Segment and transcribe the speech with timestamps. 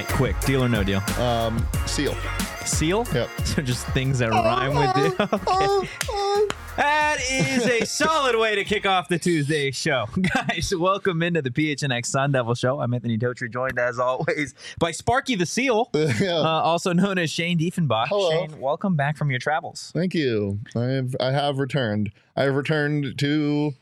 [0.00, 0.40] All right, quick.
[0.46, 1.00] Deal or no deal?
[1.18, 2.16] Um, seal.
[2.64, 3.06] Seal?
[3.12, 3.28] Yep.
[3.44, 5.28] So just things that rhyme with deal.
[5.46, 6.46] Okay.
[6.78, 10.06] That is a solid way to kick off the Tuesday show.
[10.48, 12.80] Guys, welcome into the PHNX Sun Devil Show.
[12.80, 16.38] I'm Anthony Totri, joined as always by Sparky the Seal, Yeah.
[16.38, 18.06] uh, also known as Shane Diefenbach.
[18.08, 18.30] Hello.
[18.30, 19.90] Shane, welcome back from your travels.
[19.94, 20.60] Thank you.
[20.74, 22.10] I have I have returned.
[22.36, 23.72] I have returned to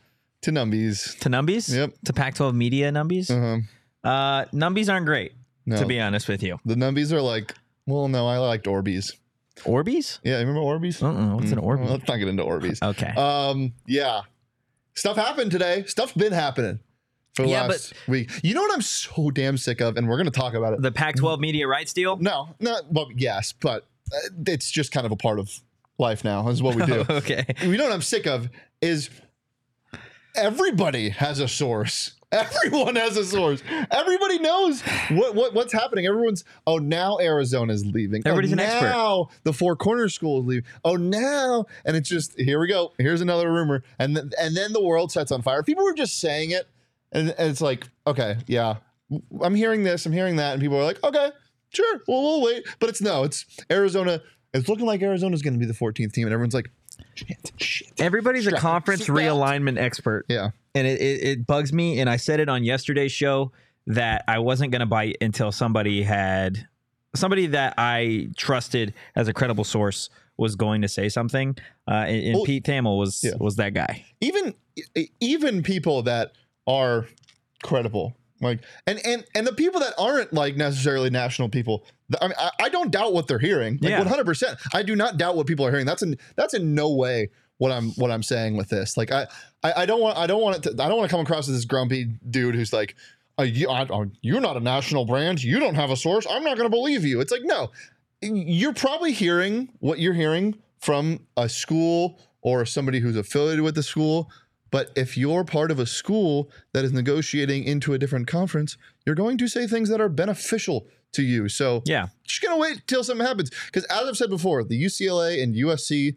[0.41, 1.17] to Numbies.
[1.19, 1.73] To Numbies?
[1.73, 1.93] Yep.
[2.05, 3.31] To Pac 12 Media Numbies?
[3.31, 3.61] Uh-huh.
[4.03, 5.33] Uh, Numbies aren't great,
[5.69, 6.59] No, to be honest with you.
[6.65, 7.53] the Numbies are like.
[7.85, 9.13] Well, no, I liked Orbeez.
[9.61, 10.19] Orbeez?
[10.23, 11.01] Yeah, you remember Orbeez?
[11.01, 11.35] Uh-uh.
[11.35, 11.79] What's an Mm, Orbeez?
[11.85, 12.79] well, let's not get into Orbeez.
[12.83, 13.11] Okay.
[13.15, 14.21] Um, yeah,
[14.95, 15.83] stuff happened today.
[15.87, 16.79] Stuff's been happening
[17.35, 18.29] for the Yeah, last week.
[18.43, 20.81] You know what I'm so damn sick of, and we're gonna talk about it.
[20.81, 22.17] the Pac 12 Media Rights deal?
[22.17, 25.51] no, not well, yes, but uh, it's just kind of a part of
[25.97, 26.43] life now.
[26.43, 27.05] This is what we do.
[27.09, 27.45] okay.
[27.61, 28.49] you know what I'm sick of
[28.81, 29.09] is
[30.35, 32.15] everybody has a source.
[32.31, 33.63] Everyone has a source.
[33.89, 36.05] Everybody knows what, what what's happening.
[36.05, 38.21] Everyone's oh now Arizona's leaving.
[38.23, 38.89] Everybody's oh, an expert.
[38.89, 40.65] now the Four Corners School is leaving.
[40.85, 42.93] Oh now and it's just here we go.
[42.99, 45.63] Here's another rumor, and th- and then the world sets on fire.
[45.63, 46.67] People were just saying it,
[47.11, 48.75] and, and it's like okay, yeah,
[49.41, 51.31] I'm hearing this, I'm hearing that, and people are like okay,
[51.69, 52.63] sure, well we'll wait.
[52.79, 54.21] But it's no, it's Arizona.
[54.53, 56.71] It's looking like Arizona's going to be the 14th team, and everyone's like,
[57.15, 57.91] shit, shit.
[57.99, 59.17] Everybody's a conference strap.
[59.17, 60.25] realignment expert.
[60.27, 60.51] Yeah.
[60.75, 61.99] and it, it, it bugs me.
[61.99, 63.51] And I said it on yesterday's show
[63.87, 66.67] that I wasn't going to bite until somebody had
[67.15, 71.55] somebody that I trusted as a credible source was going to say something.
[71.87, 73.31] Uh, and and Well, Pete Thamel was yeah.
[73.39, 74.05] was that guy.
[74.21, 74.53] even
[75.19, 76.33] even people that
[76.67, 77.07] are
[77.63, 81.85] credible like and and and the people that aren't like necessarily national people
[82.21, 83.79] i mean i, I don't doubt what they're hearing.
[83.81, 84.03] Like Yeah.
[84.03, 85.85] 100% i do not doubt what people are hearing.
[85.85, 88.97] That's in that's in no way what i'm what i'm saying with this.
[88.97, 89.27] Like i
[89.63, 91.47] i, I don't want i don't want it to i don't want to come across
[91.49, 92.95] as this grumpy dude who's like
[93.39, 95.41] uh, you, I, uh, you're not a national brand.
[95.41, 96.27] You don't have a source.
[96.29, 97.21] I'm not going to believe you.
[97.21, 97.71] It's like no.
[98.21, 103.83] You're probably hearing what you're hearing from a school or somebody who's affiliated with the
[103.83, 104.29] school.
[104.71, 109.15] But if you're part of a school that is negotiating into a different conference, you're
[109.15, 111.49] going to say things that are beneficial to you.
[111.49, 113.49] So Yeah, just gonna wait till something happens.
[113.65, 116.15] Because as I've said before, the UCLA and USC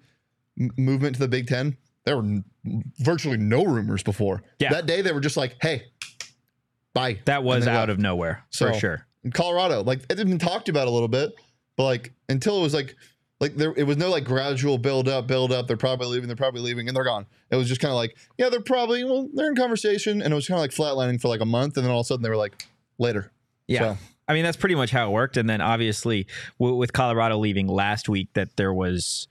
[0.60, 2.44] m- movement to the Big Ten, there were n-
[2.98, 4.42] virtually no rumors before.
[4.58, 4.70] Yeah.
[4.70, 5.84] That day they were just like, "Hey,
[6.94, 7.91] bye." that was out left.
[7.91, 9.06] of nowhere So- for sure.
[9.24, 9.82] in Colorado.
[9.82, 11.32] Like it had been talked about a little bit,
[11.76, 12.96] but like until it was like
[13.42, 15.66] like there it was no like gradual build up, build up.
[15.66, 17.26] They're probably leaving, they're probably leaving, and they're gone.
[17.50, 20.34] It was just kind of like, yeah, they're probably well, they're in conversation, and it
[20.34, 22.22] was kind of like flatlining for like a month, and then all of a sudden
[22.22, 22.66] they were like
[22.98, 23.30] later.
[23.66, 23.80] Yeah.
[23.80, 23.98] So-
[24.28, 25.36] I mean, that's pretty much how it worked.
[25.36, 29.26] And then obviously, w- with Colorado leaving last week, that there was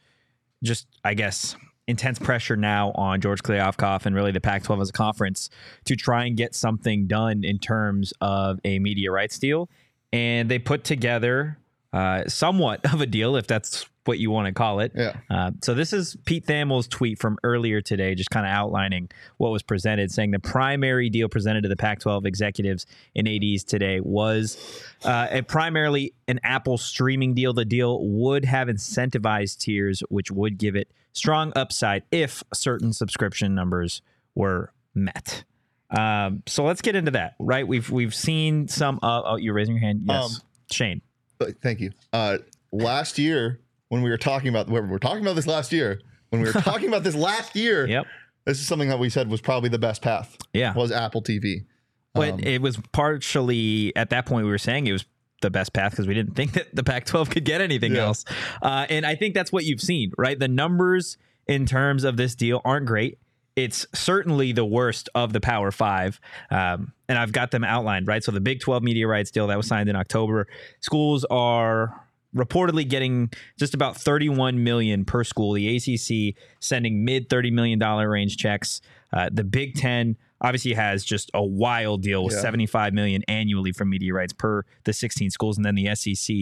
[0.63, 1.55] just, I guess,
[1.87, 5.49] intense pressure now on George Kliavkoff and really the Pac 12 as a conference
[5.85, 9.69] to try and get something done in terms of a media rights deal.
[10.11, 11.57] And they put together
[11.93, 14.91] uh, somewhat of a deal, if that's what you want to call it.
[14.95, 15.13] Yeah.
[15.29, 19.51] Uh, so this is Pete Thamel's tweet from earlier today, just kind of outlining what
[19.51, 24.57] was presented, saying the primary deal presented to the Pac-12 executives and ADs today was
[25.05, 27.53] uh, a primarily an Apple streaming deal.
[27.53, 33.53] The deal would have incentivized tiers, which would give it strong upside if certain subscription
[33.53, 34.01] numbers
[34.33, 35.43] were met.
[35.95, 37.35] Um, so let's get into that.
[37.37, 37.67] Right?
[37.67, 38.99] We've we've seen some.
[39.03, 40.03] Uh, oh, you're raising your hand.
[40.05, 40.41] Yes, Um,
[40.71, 41.01] Shane.
[41.61, 41.91] Thank you.
[42.13, 42.37] Uh,
[42.71, 43.59] last year
[43.89, 45.99] when we were talking about we were talking about this last year
[46.29, 48.05] when we were talking about this last year, Yep.
[48.45, 50.73] this is something that we said was probably the best path Yeah.
[50.73, 51.65] was Apple TV.
[52.13, 55.05] But Um, it was partially at that point we were saying it was
[55.41, 58.03] the best path because we didn't think that the Pac 12 could get anything Yeah.
[58.05, 58.25] else.
[58.61, 60.37] Uh, and I think that's what you've seen, right?
[60.39, 61.17] The numbers
[61.47, 63.17] in terms of this deal aren't great.
[63.55, 66.19] It's certainly the worst of the Power Five.
[66.49, 68.23] Um, and I've got them outlined, right?
[68.23, 70.47] So the Big 12 media rights deal that was signed in October,
[70.79, 72.01] schools are
[72.35, 75.51] reportedly getting just about 31 million per school.
[75.53, 78.81] The ACC sending mid 30 million dollar range checks.
[79.11, 82.41] Uh, the Big 10 obviously has just a wild deal with Yeah.
[82.41, 86.35] 75 million annually from media rights per the 16 schools and then the SEC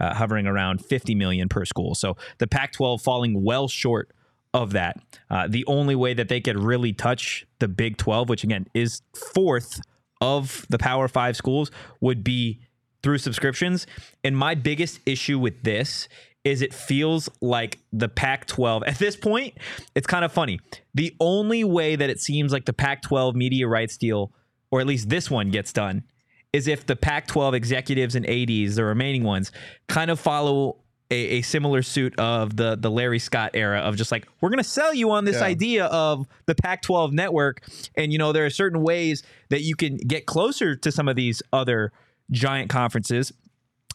[0.00, 1.94] uh, hovering around 50 million per school.
[1.94, 4.10] So the Pac-12 falling well short
[4.56, 4.98] of that.
[5.30, 9.02] Uh, the only way that they could really touch the Big 12, which again is
[9.34, 9.80] fourth
[10.20, 11.70] of the Power 5 schools
[12.00, 12.60] would be
[13.02, 13.86] through subscriptions.
[14.24, 16.08] And my biggest issue with this
[16.42, 19.58] is it feels like the Pac 12, at this point,
[19.94, 20.60] it's kind of funny.
[20.94, 24.32] The only way that it seems like the Pac 12 media rights deal,
[24.70, 26.04] or at least this one, gets done
[26.52, 29.52] is if the Pac 12 executives and ADs, the remaining ones,
[29.88, 30.78] kind of follow.
[31.10, 34.64] A, a similar suit of the the Larry Scott era of just like we're gonna
[34.64, 35.44] sell you on this Yeah.
[35.44, 37.62] idea of the Pac-12 network,
[37.96, 41.14] and you know there are certain ways that you can get closer to some of
[41.14, 41.92] these other
[42.32, 43.32] giant conferences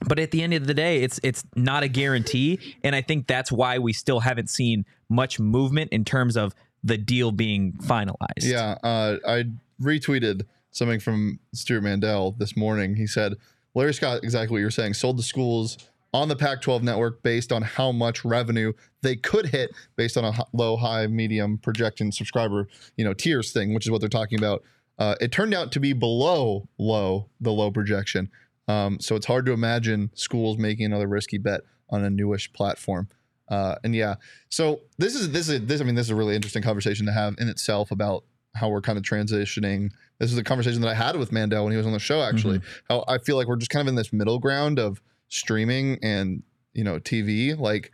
[0.07, 3.27] but at the end of the day it's it's not a guarantee and i think
[3.27, 8.15] that's why we still haven't seen much movement in terms of the deal being finalized
[8.43, 9.43] Yeah, uh, I
[9.81, 12.95] retweeted something from Stewart Mandel this morning.
[12.95, 13.33] He said,
[13.75, 15.77] Larry Scott, exactly what you're saying, sold the schools
[16.13, 20.25] on the Pac 12 network based on how much revenue they could hit based on
[20.25, 22.67] a low, high, medium projection subscriber,
[22.97, 24.63] you know, tiers thing, which is what they're talking about.
[24.99, 28.29] Uh, it turned out to be below low, the low projection.
[28.67, 33.07] Um, so it's hard to imagine schools making another risky bet on a newish platform.
[33.49, 34.15] Uh, and yeah,
[34.49, 35.81] so this is this is this.
[35.81, 38.23] I mean, this is a really interesting conversation to have in itself about
[38.55, 39.89] how we're kind of transitioning.
[40.19, 42.21] This is a conversation that I had with Mandel when he was on the show.
[42.21, 45.97] Actually, how I feel like we're just kind of in this middle ground of streaming
[46.03, 46.43] and
[46.73, 47.57] you know TV.
[47.57, 47.91] Like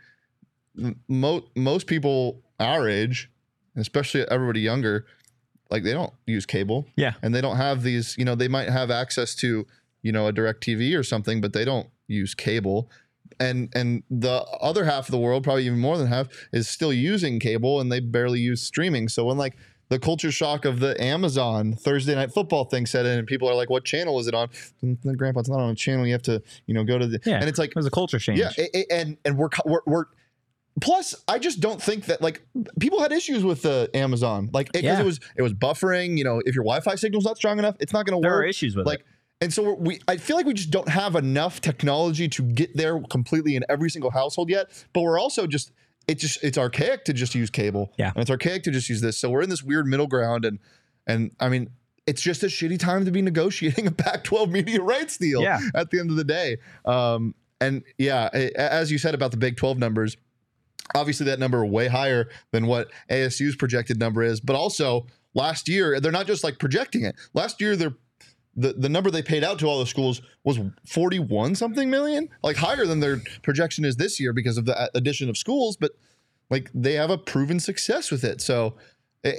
[1.08, 3.30] most most people our age,
[3.76, 5.06] especially everybody younger,
[5.70, 6.86] like they don't use cable.
[6.96, 7.14] Yeah.
[7.22, 9.66] And they don't have these you know they might have access to
[10.02, 12.90] you know a direct tv or something but they don't use cable.
[13.40, 16.92] And and the other half of the world probably even more than half is still
[16.92, 19.08] using cable and they barely use streaming.
[19.08, 19.56] So when like
[19.88, 23.54] the culture shock of the amazon thursday night football thing set in and people are
[23.54, 24.48] like what channel is it on
[25.16, 27.36] grandpa it's not on a channel you have to you know go to the yeah
[27.36, 28.50] and it's like it was a culture change yeah,
[28.90, 30.04] and and we're, we're we're
[30.80, 32.42] plus I just don't think that like
[32.78, 35.00] people had issues with the Amazon like because Yeah.
[35.00, 36.16] it was it was buffering.
[36.16, 38.32] You know, if your Wi-Fi signal's not strong enough, it's not going to work.
[38.32, 39.06] there are issues with like it
[39.40, 43.00] and so we I feel like we just don't have enough technology to get there
[43.00, 44.68] completely in every single household yet.
[44.92, 45.70] But we're also just
[46.08, 47.92] it just it's archaic to just use cable.
[47.98, 48.08] Yeah.
[48.08, 49.18] and it's archaic to just use this.
[49.18, 50.58] So we're in this weird middle ground, and
[51.06, 51.70] and I mean.
[52.06, 55.42] It's just a shitty time to be negotiating a Pac-12 media rights deal.
[55.42, 55.60] Yeah.
[55.74, 56.56] At the end of the day,
[56.86, 60.16] um, and yeah, as you said about the Big 12 numbers,
[60.94, 64.40] obviously that number way higher than what ASU's projected number is.
[64.40, 67.16] But also last year, they're not just like projecting it.
[67.34, 67.94] Last year, they're
[68.60, 72.56] the, the number they paid out to all the schools was 41 something million, like
[72.56, 75.76] higher than their projection is this year because of the addition of schools.
[75.76, 75.92] But
[76.50, 78.40] like they have a proven success with it.
[78.40, 78.74] So
[79.24, 79.32] i i-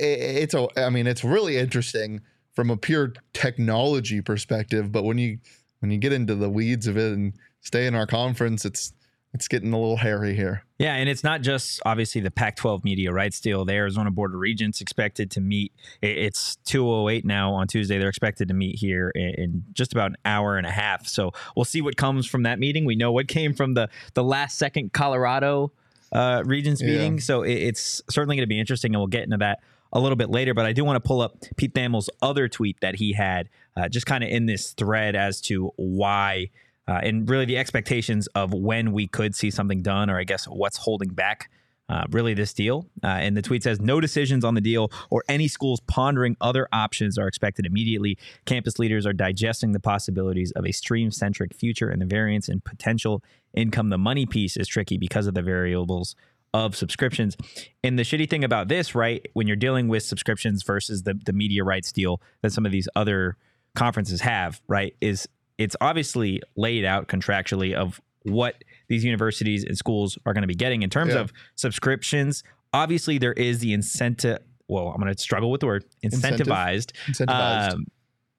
[0.44, 2.22] it's a, I mean, it's really interesting
[2.54, 4.92] from a pure technology perspective.
[4.92, 5.40] But when you
[5.80, 8.94] when you get into the weeds of it and stay in our conference, it's
[9.34, 10.64] it's getting a little hairy here.
[10.80, 13.64] Yeah, and it's not just obviously the Pac-12 media rights deal.
[13.66, 15.72] The Arizona Board of Regents expected to meet.
[16.02, 17.98] It's 2:08 now on Tuesday.
[18.00, 21.08] They're expected to meet here in, just about an hour and a half.
[21.08, 22.86] So we'll see what comes from that meeting.
[22.86, 25.72] We know what came from the the last second Colorado
[26.12, 26.88] uh, Regents Yeah.
[26.88, 27.20] meeting.
[27.20, 29.60] So it, it's certainly going to be interesting, and we'll get into that
[29.94, 30.54] a little bit later.
[30.54, 33.90] But I do want to pull up Pete Thamel's other tweet that he had, uh,
[33.90, 36.50] just kind of in this thread as to why
[36.90, 40.46] uh, and really the expectations of when we could see something done, or I guess
[40.46, 41.52] what's holding back
[41.90, 42.88] uh, really this deal.
[43.04, 46.68] Uh, and the tweet says no decisions on the deal or any schools pondering other
[46.72, 48.18] options are expected immediately.
[48.46, 52.62] Campus leaders are digesting the possibilities of a stream centric future, and the variance in
[52.62, 53.90] potential income.
[53.90, 56.16] The money piece is tricky because of the variables
[56.54, 57.38] of subscriptions.
[57.84, 61.34] And the shitty thing about this, right, when you're dealing with subscriptions versus the, the
[61.34, 63.38] media rights deal that some of these other
[63.76, 65.28] conferences have, right, is
[65.60, 70.56] it's obviously laid out contractually of what these universities and schools are going to be
[70.56, 71.20] getting in terms Yeah.
[71.20, 72.44] of subscriptions.
[72.74, 74.40] Obviously, there is the incentive.
[74.68, 76.94] Well, I'm going to struggle with the word incentivized.
[77.08, 77.74] Incentivized.
[77.74, 77.86] Um,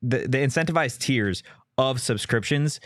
[0.03, 1.43] the the incentivized tiers
[1.79, 2.81] of subscriptions.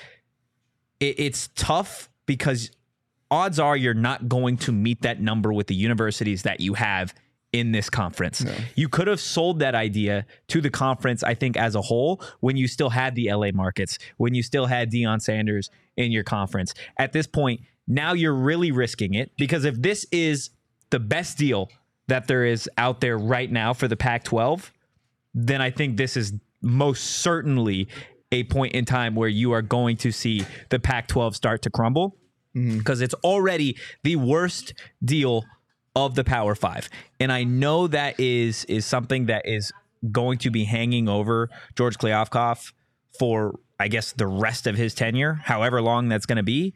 [1.01, 2.71] It, it's tough because
[3.31, 7.15] odds are you're not going to meet that number with the universities that you have
[7.55, 8.45] in this conference.
[8.75, 12.57] You could have sold that idea to the conference, I think, as a whole, when
[12.57, 16.75] you still had the LA markets, when you still had Deion Sanders in your conference.
[16.99, 20.51] At this point, now you're really risking it because if this is
[20.91, 21.71] the best deal
[22.09, 24.73] that there is out there right now for the Pac 12,
[25.33, 27.87] then I think this is most certainly
[28.33, 31.71] a point in time where you are going to see the Pac 12 start to
[31.71, 32.17] crumble
[32.57, 32.79] mm-hmm.
[32.79, 35.45] because it's already the worst deal
[35.97, 36.89] of the Power Five.
[37.21, 39.73] And I know that is is something that is
[40.13, 42.73] going to be hanging over George Kliavkoff
[43.19, 46.75] for I guess the rest of his tenure, however long that's going to be.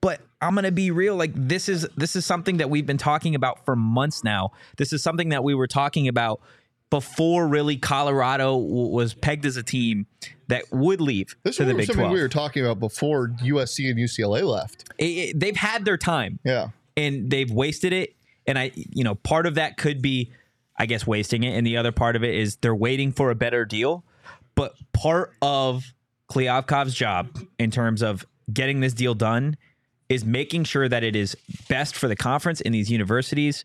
[0.00, 2.96] But I'm going to be real like this is this is something that we've been
[2.98, 4.52] talking about for months now.
[4.78, 6.40] This is something that we were talking about
[6.88, 10.06] before really Colorado w- was pegged as a team
[10.48, 12.12] that would leave This to the Big something 12.
[12.14, 14.86] we were talking about before USC and UCLA left.
[14.98, 16.70] It- it- they've had their time Yeah.
[17.00, 18.14] And they've wasted it.
[18.46, 20.30] And I, you know, part of that could be,
[20.78, 23.34] I guess, wasting it, and the other part of it is they're waiting for a
[23.34, 24.04] better deal.
[24.54, 25.84] But part of
[26.30, 29.56] Kliavkoff's job in terms of getting this deal done
[30.08, 31.36] is making sure that it is
[31.68, 33.64] best for the conference in these universities.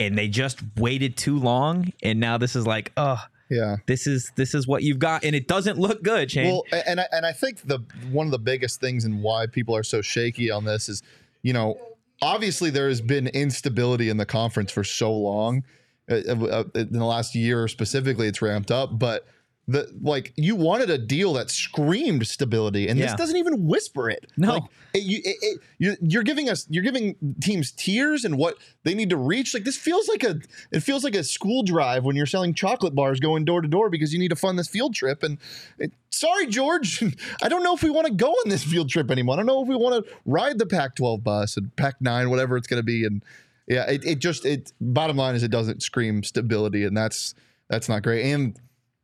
[0.00, 3.76] And they just waited too long, and now this is like, oh, Yeah.
[3.86, 6.50] this is this is what you've got, and it doesn't look good, Shane.
[6.50, 7.78] Well, and I, and I think the
[8.10, 11.02] one of the biggest things and why people are so shaky on this is,
[11.42, 11.78] you know,
[12.22, 15.64] obviously there has been instability in the conference for so long.
[16.10, 19.26] Uh, uh, in the last year specifically, it's ramped up, but
[19.68, 24.26] the like you wanted a deal that screamed stability, and this doesn't even whisper it.
[24.36, 24.54] No.
[24.54, 24.62] Like,
[24.94, 28.94] it, you, it, it, you're, you're giving us you're giving teams tiers and what they
[28.94, 29.54] need to reach.
[29.54, 30.40] Like this feels like a
[30.72, 33.88] it feels like a school drive when you're selling chocolate bars going door to door
[33.88, 35.22] because you need to fund this field trip.
[35.22, 35.38] And
[35.78, 37.02] it, sorry, George,
[37.42, 39.34] I don't know if we want to go on this field trip anymore.
[39.34, 42.66] I don't know if we want to ride the Pac-12 bus and Pac-9, whatever it's
[42.66, 43.04] going to be.
[43.04, 43.24] And
[43.68, 47.34] yeah, it, it just it bottom line is it doesn't scream stability, and that's
[47.68, 48.30] that's not great.
[48.32, 48.58] And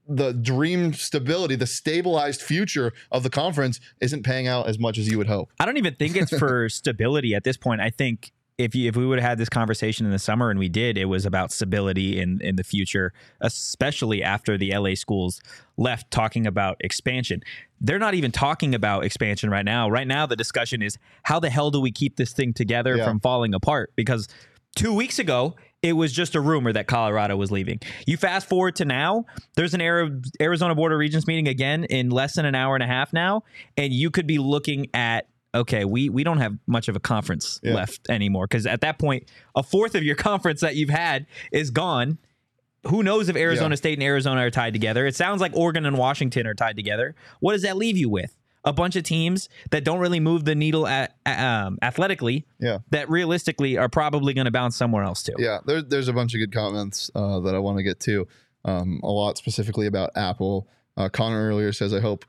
[0.09, 5.07] the dream stability, the stabilized future of the conference isn't paying out as much as
[5.09, 5.51] you would hope.
[5.61, 7.81] I don't even think it's for stability at this point.
[7.83, 10.59] I think if you, if we would have had this conversation in the summer and
[10.59, 15.41] we did, it was about stability in in the future, especially after the LA schools
[15.77, 17.41] left talking about expansion.
[17.81, 19.89] They're not even talking about expansion right now.
[19.89, 23.05] Right now, the discussion is how the hell do we keep this thing together Yeah.
[23.05, 23.93] from falling apart?
[23.95, 24.27] Because
[24.75, 27.81] two weeks ago, it was just a rumor that Colorado was leaving.
[28.07, 29.81] You fast forward to now, there's an
[30.41, 33.45] Arizona Board of Regents meeting again in less than an hour and a half now,
[33.77, 37.59] and you could be looking at okay, we we don't have much of a conference
[37.63, 37.75] Yeah.
[37.75, 39.25] left anymore because at that point,
[39.57, 42.19] a fourth of your conference that you've had is gone.
[42.87, 43.77] Who knows if Arizona Yeah.
[43.77, 45.07] State and Arizona are tied together?
[45.07, 47.15] It sounds like Oregon and Washington are tied together.
[47.41, 48.37] What does that leave you with?
[48.69, 52.79] A bunch of teams that don't really move the needle at, um, athletically Yeah.
[52.91, 55.33] that realistically are probably going to bounce somewhere else too.
[55.39, 58.29] Yeah, there, there's a bunch of good comments uh, that I want to get to.
[58.65, 60.69] Um, a lot specifically about Apple.
[60.97, 62.25] Uh, Connor earlier says, I hope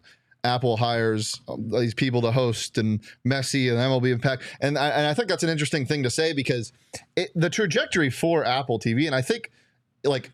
[0.46, 4.44] Apple hires um, these people to host and Messi and MLB Impact.
[4.62, 6.72] And I, and I think that's an interesting thing to say because
[7.18, 9.52] it, the trajectory for Apple TV, and I think
[10.06, 10.32] like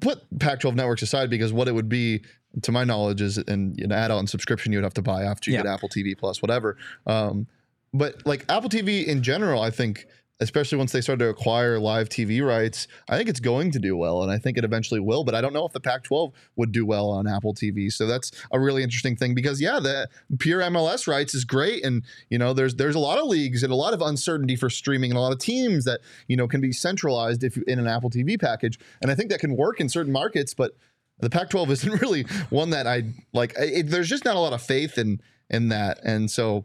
[0.00, 2.22] put Pac 12 networks aside because what it would be,
[2.62, 5.50] to my knowledge, is an, an add on subscription you would have to buy after
[5.50, 5.62] you Yeah.
[5.64, 6.76] get Apple TV Plus, whatever.
[7.06, 7.46] Um,
[7.92, 10.06] but like Apple TV in general, I think,
[10.38, 13.96] especially once they start to acquire live TV rights, I think it's going to do
[13.96, 15.24] well, and I think it eventually will.
[15.24, 17.90] But I don't know if the Pac-12 would do well on Apple TV.
[17.90, 20.08] So that's a really interesting thing because yeah, the
[20.38, 23.72] pure MLS rights is great, and you know there's there's a lot of leagues and
[23.72, 26.60] a lot of uncertainty for streaming and a lot of teams that you know can
[26.60, 29.80] be centralized if you in an Apple TV package, and I think that can work
[29.80, 30.72] in certain markets, but.
[31.20, 33.54] The Pac-12 isn't really one that I like.
[33.58, 36.64] It, there's just not a lot of faith in in that, and so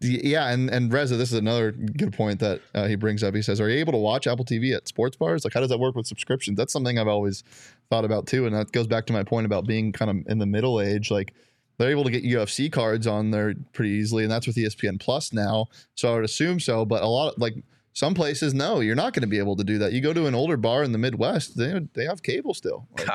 [0.00, 3.34] yeah, and and Reza, this is another good point that uh, he brings up.
[3.34, 5.44] He says, "Are you able to watch Apple TV at sports bars?
[5.44, 7.44] Like, how does that work with subscriptions?" That's something I've always
[7.90, 10.38] thought about too, and that goes back to my point about being kind of in
[10.38, 11.10] the middle age.
[11.10, 11.32] Like,
[11.78, 15.32] they're able to get UFC cards on there pretty easily, and that's with ESPN Plus
[15.32, 15.66] now.
[15.94, 17.54] So I would assume so, but a lot of like
[17.98, 19.92] some places, no, you're not going to be able to do that.
[19.92, 22.86] You go to an older bar in the Midwest, they they have cable still.
[22.96, 23.08] Like,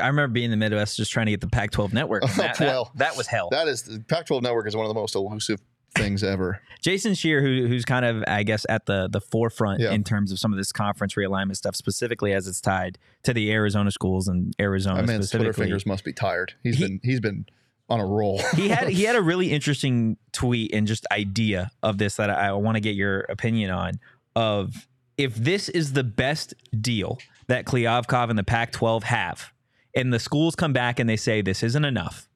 [0.00, 2.22] I remember being in the Midwest just trying to get the Pac-12 network.
[2.28, 3.48] and that, that- Well, that was hell.
[3.50, 5.60] that is the Pac-12 network is one of the most elusive
[5.96, 6.60] things ever.
[6.80, 9.90] Jason Scheer, who, who's kind of, I guess, at the the forefront Yeah.
[9.90, 13.50] in terms of some of this conference realignment stuff, specifically as it's tied to the
[13.52, 16.54] Arizona schools and Arizona That man's Twitter fingers must be tired.
[16.62, 17.46] He's He- been he's been
[17.90, 18.40] on a roll.
[18.54, 22.48] he had he had a really interesting tweet and just idea of this that I,
[22.48, 24.00] I want to get your opinion on.
[24.36, 24.86] Of
[25.18, 27.18] if this is the best deal
[27.48, 29.52] that Kliavkoff and the Pac-12 have,
[29.94, 32.28] and the schools come back and they say this isn't enough,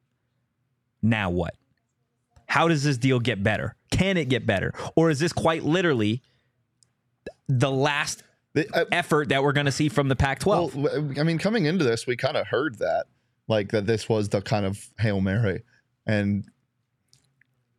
[1.01, 1.55] now what?
[2.47, 3.77] How does this deal get better?
[3.91, 6.21] Can it get better, or is this quite literally
[7.49, 8.23] the last
[8.55, 10.75] They, I, effort that we're going to see from the Pac-12.
[10.75, 13.07] well, I mean, coming into this, we kind of heard that,
[13.49, 15.63] like that this was the kind of hail mary,
[16.07, 16.45] and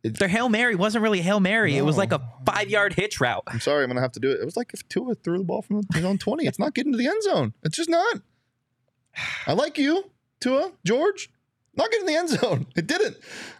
[0.02, 1.76] Their hail mary wasn't really hail mary.
[1.76, 3.42] It was like a five-yard hitch route.
[3.46, 4.40] I'm sorry, I'm gonna have to do it.
[4.40, 6.46] It was like if Tua threw the ball from his own 20.
[6.46, 7.54] It's not getting to the end zone.
[7.64, 8.20] It's just not.
[9.46, 11.30] I like you, Tua, George.
[11.74, 12.66] Not getting to the end zone.
[12.76, 13.16] It didn't.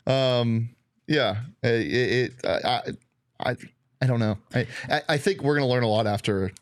[0.06, 0.70] Um,
[1.06, 1.36] yeah.
[1.62, 2.32] It.
[2.42, 2.92] it I,
[3.40, 3.56] I.
[4.02, 4.36] I don't know.
[4.54, 4.66] I.
[5.08, 6.52] I, think we're gonna learn a lot after.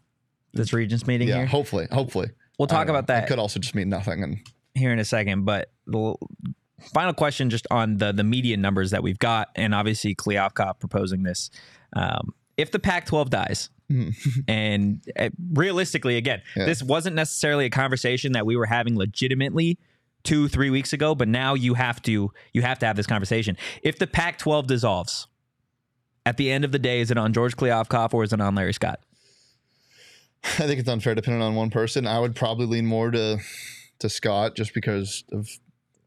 [0.52, 1.38] This Regents meeting Yeah.
[1.38, 1.46] here.
[1.46, 1.88] Hopefully.
[1.90, 2.30] Hopefully.
[2.58, 2.92] We'll talk don't know.
[3.00, 4.22] about that It could also just mean nothing.
[4.22, 4.38] And
[4.74, 6.14] here in a second, but the
[6.92, 11.22] final question just on the the media numbers that we've got, and obviously Kliavkoff proposing
[11.22, 11.50] this.
[11.94, 13.70] Um, if the Pac-12 dies,
[14.48, 16.66] and uh, realistically, again, Yeah.
[16.66, 19.78] this wasn't necessarily a conversation that we were having legitimately
[20.22, 23.56] two, three weeks ago, but now you have to you have to have this conversation.
[23.82, 25.26] If the Pac-12 dissolves,
[26.26, 28.54] at the end of the day, is it on George Kliavkoff or is it on
[28.54, 29.00] Larry Scott?
[30.44, 32.06] I think it's unfair depending on one person.
[32.06, 33.38] I would probably lean more to
[34.04, 35.48] to Scott just because of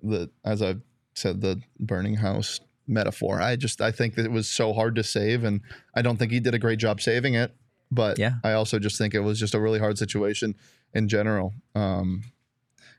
[0.01, 0.75] the as I
[1.13, 3.42] said the burning house metaphor.
[3.42, 5.62] I just I think that it was so hard to save and
[5.96, 7.54] I don't think he did a great job saving it.
[7.92, 8.36] But Yeah.
[8.44, 10.56] I also just think it was just a really hard situation
[10.94, 11.54] in general.
[11.75, 12.24] Um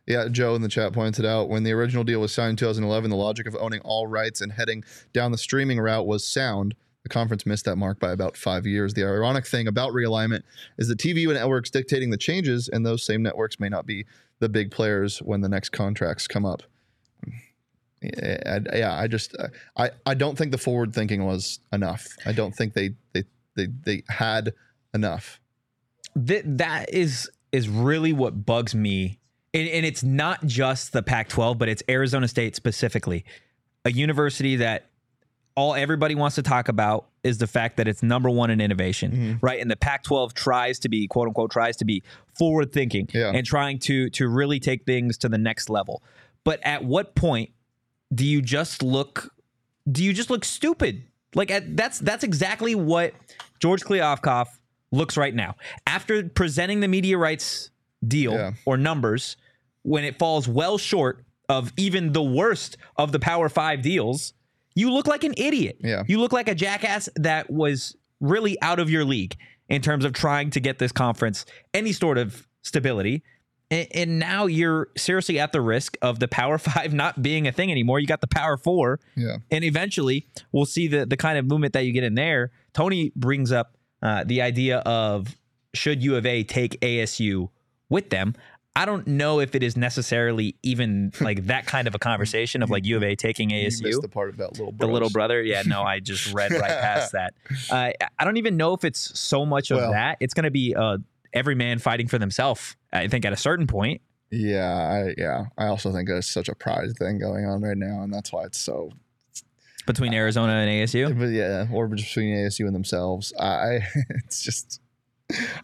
[0.07, 3.11] yeah, Joe in the chat pointed out when the original deal was signed in 2011,
[3.11, 6.75] the logic of owning all rights and heading down the streaming route was sound.
[7.03, 8.95] The conference missed that mark by about five years.
[8.95, 10.43] The ironic thing about realignment
[10.79, 14.07] is that TV networks dictating the changes, and those same networks may not be
[14.41, 16.63] the big players when the next contracts come up.
[18.01, 19.35] Yeah, I, just
[19.77, 22.07] I I don't think the forward thinking was enough.
[22.25, 23.25] I don't think they they
[23.57, 24.53] they, they had
[24.95, 25.41] enough.
[26.15, 29.19] That that is is really what bugs me,
[29.53, 33.25] and, and it's not just the Pac-12, but it's Arizona State specifically,
[33.85, 34.91] a university that
[35.57, 39.13] all everybody wants to talk about is the fact that it's number one in innovation,
[39.13, 39.33] mm-hmm.
[39.41, 39.61] right?
[39.61, 42.03] And the Pac-12 tries to be quote unquote tries to be
[42.39, 43.33] forward thinking Yeah.
[43.35, 46.03] and trying to to really take things to the next level.
[46.45, 47.51] But at what point
[48.15, 49.33] do you just look
[49.91, 51.03] do you just look stupid?
[51.35, 53.15] Like at, that's that's exactly what
[53.61, 54.47] George Kliavkoff
[54.91, 55.57] looks right now.
[55.87, 57.71] After presenting the media rights
[58.07, 58.53] deal Yeah.
[58.65, 59.37] or numbers,
[59.83, 64.35] when it falls well short of even the worst of the Power Five deals,
[64.79, 65.77] you look like an idiot.
[65.81, 66.03] Yeah.
[66.07, 69.37] You look like a jackass that was really out of your league
[69.69, 73.23] in terms of trying to get this conference any sort of stability.
[73.71, 77.53] And, and now you're seriously at the risk of the Power Five not being a
[77.53, 77.99] thing anymore.
[78.01, 79.37] You got the Power Four Yeah.
[79.51, 82.51] and eventually we'll see the the kind of movement that you get in there.
[82.73, 85.37] Tony brings up uh, the idea of
[85.75, 87.49] should U of A take ASU
[87.91, 88.35] with them.
[88.79, 92.71] I don't know if it is necessarily even like that kind of a conversation of
[92.71, 94.01] like U of A taking ASU.
[94.01, 97.13] the part of that little The little brother, yeah, no, I just read right past
[97.13, 97.35] that.
[97.71, 100.19] Uh, I don't even know if it's so much of Well- that.
[100.21, 100.99] It's going to be uh,
[101.33, 102.77] every man fighting for themselves.
[102.93, 104.01] I think at a certain point.
[104.31, 104.71] Yeah,
[105.09, 105.47] I, yeah.
[105.57, 108.45] I also think there's such a pride thing going on right now, and that's why
[108.45, 108.91] it's so.
[109.87, 113.81] Between Arizona and ASU, But yeah, or between ASU and themselves, I.
[114.25, 114.81] It's just,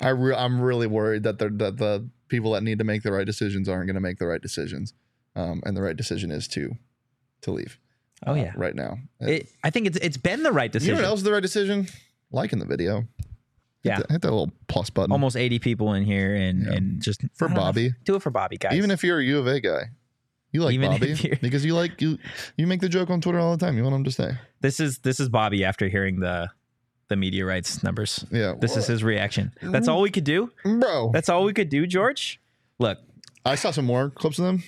[0.00, 3.12] I re- I'm really worried that they're that the people that need to make the
[3.12, 4.92] right decisions aren't going to make the right decisions,
[5.36, 6.72] um, and the right decision is to,
[7.42, 7.78] to leave.
[8.26, 8.98] oh uh, yeah, right now.
[9.20, 10.96] it, I think it's it's been the right decision.
[10.96, 11.86] you know what else is the right decision?
[12.30, 13.00] Liking the video.
[13.00, 13.06] Hit
[13.90, 13.98] Yeah.
[14.00, 15.12] the- hit that little plus button.
[15.12, 16.72] Almost 80 people in here, and Yeah.
[16.72, 17.94] and just For don't know, Bobby.
[18.04, 18.74] do it for Bobby, guys.
[18.74, 19.82] Even if you're a U of A guy,
[20.52, 22.18] you like Even Bobby because you like you
[22.56, 23.76] you make the joke on Twitter all the time.
[23.76, 24.32] You want him to stay.
[24.60, 26.50] this is this is Bobby after hearing the
[27.08, 28.24] the media rights numbers.
[28.30, 28.54] Yeah.
[28.58, 29.52] This is his reaction.
[29.62, 30.50] That's mm, all we could do.
[30.64, 31.10] bro.
[31.12, 32.40] That's all we could do, George.
[32.78, 32.98] Look,
[33.44, 34.62] I saw some more clips of them.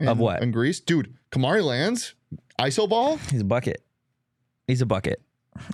[0.00, 0.42] Of what?
[0.42, 1.14] In Greece, dude.
[1.32, 2.14] Kamari lands
[2.58, 3.18] iso ball.
[3.30, 3.82] he's a bucket.
[4.66, 5.20] He's a bucket.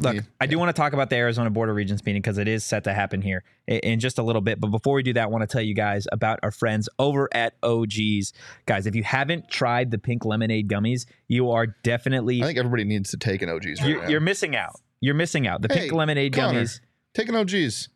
[0.00, 0.20] Look, Yeah.
[0.40, 2.64] I do want to talk about the Arizona Board of Regents meeting because it is
[2.64, 4.58] set to happen here i- in just a little bit.
[4.58, 7.28] But before we do that, I want to tell you guys about our friends over
[7.34, 8.32] at OGs.
[8.64, 12.84] Guys, if you haven't tried the pink lemonade gummies, you are definitely I think everybody
[12.84, 13.80] needs to take an OGs.
[13.82, 14.08] Right you're, now.
[14.08, 14.80] you're missing out.
[15.04, 15.60] You're missing out.
[15.62, 16.80] The Hey, pink lemonade Connor, gummies.
[17.14, 17.88] take an OGs.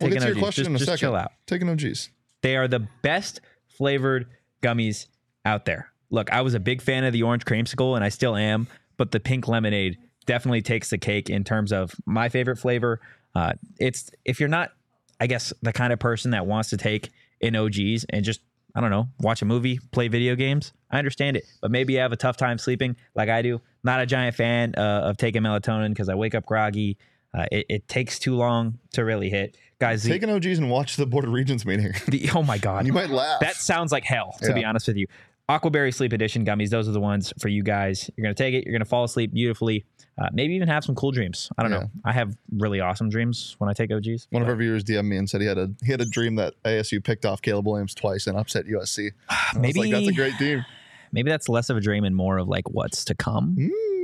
[0.00, 0.40] We'll Take get an to your OGs.
[0.42, 0.98] question Just- in a just second.
[0.98, 1.30] chill out.
[1.46, 2.10] Take an OGs.
[2.42, 4.26] They are the best flavored
[4.62, 5.06] gummies
[5.44, 5.92] out there.
[6.10, 9.12] Look, I was a big fan of the orange creamsicle and I still am, but
[9.12, 13.00] the pink lemonade definitely takes the cake in terms of my favorite flavor.
[13.34, 14.72] Uh, it's if you're not,
[15.20, 18.40] I guess, the kind of person that wants to take in OGs and just
[18.74, 20.72] I don't know, watch a movie, play video games.
[20.90, 23.60] I understand it, but maybe you have a tough time sleeping, like I do.
[23.84, 26.96] Not a giant fan uh, of taking melatonin because I wake up groggy.
[27.34, 30.02] Uh, it, it takes too long to really hit, guys.
[30.02, 31.92] The, Take an OGs and watch the Board of Regents meeting.
[32.08, 33.40] the oh my god, you might laugh.
[33.40, 35.06] that sounds like hell, to be honest with you.
[35.48, 38.08] Aquaberry Sleep Edition gummies, those are the ones for you guys.
[38.16, 39.84] You're going to take it, you're going to fall asleep beautifully.
[40.18, 41.50] Uh, maybe even have some cool dreams.
[41.56, 41.78] I don't Yeah.
[41.80, 41.90] know.
[42.04, 44.28] I have really awesome dreams when I take OGs.
[44.30, 46.36] One of our viewers DM'd me and said he had a he had a dream
[46.36, 49.10] that ASU picked off Caleb Williams twice and upset USC.
[49.58, 50.64] Maybe like, that's a great team.
[51.12, 53.56] maybe that's less of a dream and more of like what's to come.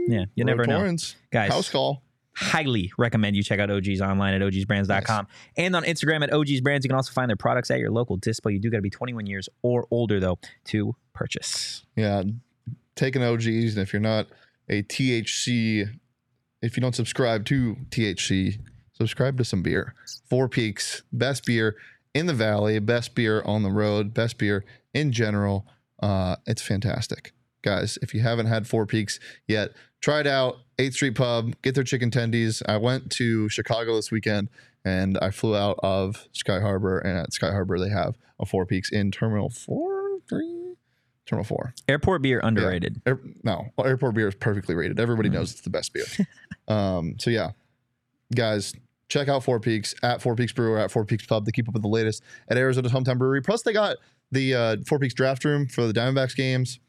[0.09, 0.95] Yeah, you never know,
[1.31, 1.51] guys.
[1.53, 2.03] House call.
[2.35, 6.85] highly recommend you check out OGs online at ogsbrands.com and on Instagram at OGs Brands.
[6.85, 8.53] You can also find their products at your local display.
[8.53, 11.85] You do got to be 21 years or older though to purchase.
[11.97, 12.23] Yeah,
[12.95, 14.27] taking OGs, and if you're not
[14.69, 15.89] a THC,
[16.63, 18.61] if you don't subscribe to THC,
[18.93, 19.95] subscribe to some beer.
[20.29, 21.77] Four Peaks, best beer
[22.15, 25.67] in the valley, best beer on the road, best beer in general.
[26.03, 27.99] Uh, it's fantastic, guys.
[28.03, 30.57] If you haven't had Four Peaks yet, try it out.
[30.79, 32.63] 8th Street Pub, get their chicken tendies.
[32.69, 34.49] I went to Chicago this weekend
[34.85, 38.65] and I flew out of Sky Harbor, and at Sky Harbor they have a Four
[38.67, 39.98] Peaks in Terminal Four, Three,
[41.29, 41.75] Terminal Four.
[41.89, 43.03] Airport beer underrated.
[43.05, 44.99] Air, no, airport beer is perfectly rated.
[44.99, 46.07] Everybody knows it's the best beer.
[46.69, 47.51] um, so yeah,
[48.35, 48.73] guys,
[49.09, 51.75] check out Four Peaks at Four Peaks Brewer at Four Peaks Pub to keep up
[51.75, 53.43] with the latest at Arizona's hometown brewery.
[53.43, 53.99] Plus, they got
[54.33, 56.81] the uh, Four Peaks draft room for the Diamondbacks games.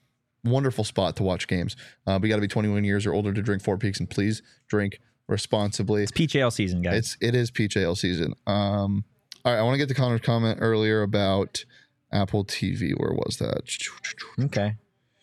[0.45, 1.75] Wonderful spot to watch games.
[2.07, 4.09] Uh, but you got to be 21 years or older to drink Four Peaks, and
[4.09, 6.03] please drink responsibly.
[6.03, 6.97] It's peach ale season, guys.
[6.97, 8.35] It's it is peach ale season.
[8.47, 9.03] Um,
[9.43, 11.65] all right, I want to get to Connor's comment earlier about
[12.11, 12.91] Apple TV.
[12.97, 13.61] Where was that?
[14.45, 14.75] okay.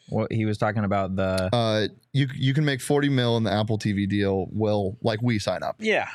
[0.09, 3.53] Well, he was talking about the uh, you you can make 40 mil in the
[3.53, 4.46] Apple TV deal.
[4.53, 5.77] Will like we sign up?
[5.81, 6.09] yeah.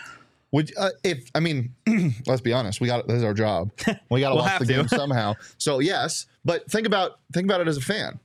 [0.54, 1.74] Would uh, if I mean,
[2.28, 3.72] let's be honest, we got this is our job.
[4.10, 4.74] We got to We'll watch the to.
[4.74, 5.36] game somehow.
[5.58, 8.20] So yes, but think about think about it as a fan.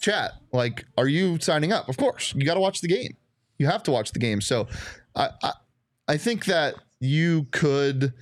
[0.00, 1.88] Chat like, are you signing up?
[1.88, 3.16] Of course, you got to watch the game.
[3.58, 4.40] You have to watch the game.
[4.40, 4.68] So,
[5.14, 5.52] I, I
[6.08, 8.12] I think that you could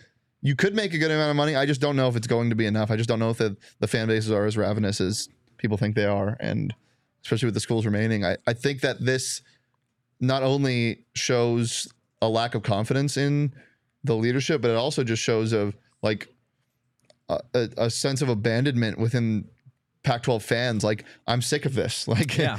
[0.45, 1.57] you could make a good amount of money.
[1.57, 2.91] I just don't know if it's going to be enough.
[2.91, 5.97] I just don't know if the, the fan bases are as ravenous as people think
[5.97, 6.75] they are, and
[7.25, 8.27] especially with the schools remaining.
[8.27, 9.41] I, I think that this
[10.21, 11.89] not only shows
[12.21, 13.55] a lack of confidence in
[14.05, 16.29] the leadership, but it also just shows of like
[17.31, 19.49] a, a, a sense of abandonment within
[20.03, 20.85] Pac-12 fans.
[20.85, 22.07] Like I'm sick of this.
[22.15, 22.59] Like Yeah.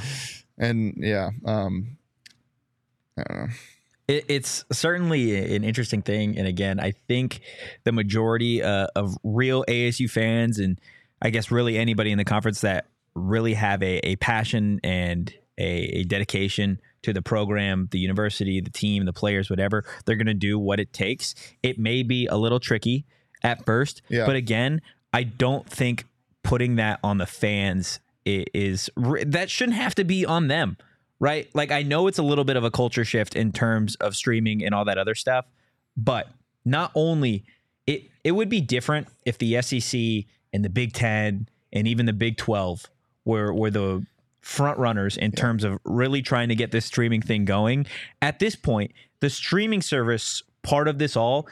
[0.58, 1.96] and yeah, um,
[3.16, 3.52] I don't know.
[4.08, 7.40] It, it's certainly an interesting thing, and again, I think
[7.84, 10.80] the majority uh, of real ASU fans, and
[11.20, 15.62] I guess really anybody in the conference that really have a, a passion and a,
[16.00, 20.34] a dedication to the program, the university, the team, the players, whatever, they're going to
[20.34, 21.34] do what it takes.
[21.62, 23.06] It may be a little tricky
[23.42, 24.26] at first, Yeah.
[24.26, 26.04] but again, I don't think
[26.42, 30.76] putting that on the fans is that shouldn't have to be on them
[31.20, 31.48] right?
[31.54, 34.64] Like I know it's a little bit of a culture shift in terms of streaming
[34.64, 35.46] and all that other stuff,
[35.96, 36.28] but
[36.64, 37.44] not only
[37.86, 42.12] it it would be different if the SEC and the Big 10 and even the
[42.12, 42.86] Big 12
[43.24, 44.04] were were the
[44.40, 47.84] front runners in terms of really trying to get this streaming thing going.
[48.22, 51.48] At this point, the streaming service part of this all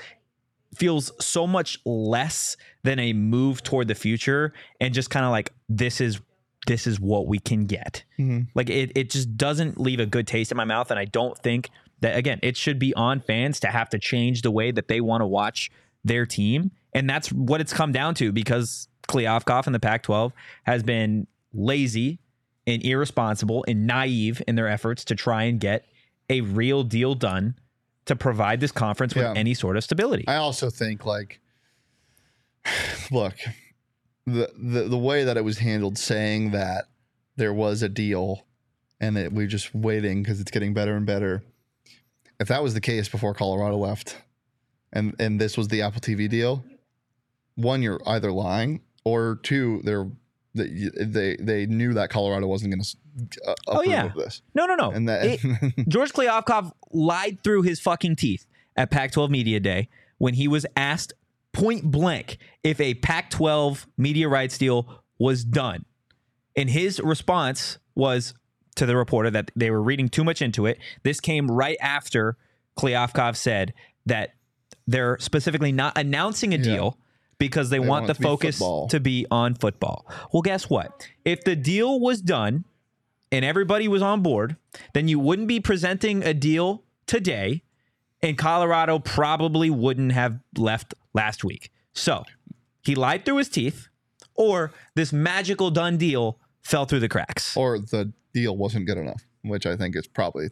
[0.76, 5.52] feels so much less than a move toward the future and just kind of like
[5.68, 6.20] this is
[6.66, 8.04] this is what we can get.
[8.18, 8.42] Mm-hmm.
[8.54, 11.36] Like it it just doesn't leave a good taste in my mouth and I don't
[11.38, 14.88] think that again it should be on fans to have to change the way that
[14.88, 15.70] they want to watch
[16.04, 20.32] their team and that's what it's come down to because Kliavkoff and the Pac-12
[20.64, 22.18] has been lazy
[22.66, 25.84] and irresponsible and naive in their efforts to try and get
[26.30, 27.54] a real deal done
[28.06, 29.32] to provide this conference with Yeah.
[29.36, 30.24] any sort of stability.
[30.26, 31.40] I also think like
[33.10, 33.34] look,
[34.26, 36.86] the the the way that it was handled saying that
[37.36, 38.46] there was a deal
[39.00, 41.42] and that we're just waiting because it's getting better and better.
[42.40, 44.16] If that was the case before Colorado left
[44.92, 46.64] and and this was the Apple TV deal,
[47.56, 50.08] one you're either lying or two they're
[50.54, 54.10] they they, they knew that Colorado wasn't going to uh, Oh, yeah.
[54.16, 54.40] this.
[54.54, 54.90] no, no, no.
[54.90, 59.88] And that It- George Kliavkoff lied through his fucking teeth at Pac 12 Media Day
[60.18, 61.12] when he was asked
[61.54, 65.86] point blank if a Pac 12 media rights deal was done.
[66.56, 68.34] And his response was
[68.76, 70.78] to the reporter that they were reading too much into it.
[71.02, 72.36] This came right after
[72.78, 73.72] Kliavkoff said
[74.06, 74.34] that
[74.86, 76.98] they're specifically not announcing a deal
[77.38, 78.88] because they, want, want the to focus football.
[78.88, 80.06] to be on football.
[80.32, 81.08] Well, guess what?
[81.24, 82.64] If the deal was done
[83.32, 84.56] and everybody was on board,
[84.92, 87.62] then you wouldn't be presenting a deal today,
[88.22, 91.70] and Colorado probably wouldn't have left last week.
[91.92, 92.24] So
[92.82, 93.88] he lied through his teeth,
[94.34, 97.56] or this magical done deal fell through the cracks.
[97.56, 100.48] or the deal wasn't good enough, which I think is probably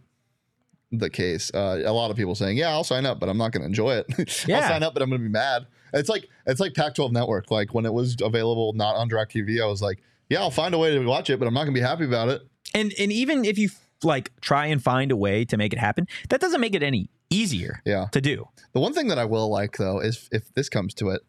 [0.90, 1.51] the case.
[1.53, 3.66] Uh, a lot of people saying, "Yeah, I'll sign up, but I'm not going to
[3.66, 4.07] enjoy it.
[4.46, 4.59] Yeah.
[4.61, 7.51] I'll sign up, but I'm going to be mad." It's like it's like Pac-12 Network.
[7.51, 10.79] Like when it was available not on DirecTV, I was like, "Yeah, I'll find a
[10.79, 12.42] way to watch it, but I'm not going to be happy about it."
[12.75, 13.68] And and even if you
[14.05, 16.07] like try and find a way to make it happen.
[16.29, 18.06] That doesn't make it any easier Yeah.
[18.12, 18.46] to do.
[18.72, 21.22] The one thing that I will like though is if this comes to it,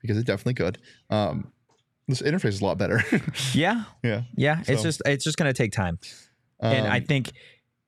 [0.00, 0.78] because it definitely could.
[1.10, 1.52] Um,
[2.08, 3.02] this interface is a lot better.
[3.54, 4.22] Yeah, yeah.
[4.36, 4.62] yeah.
[4.66, 5.98] It's just it's just going to take time.
[6.60, 7.32] and I Um, think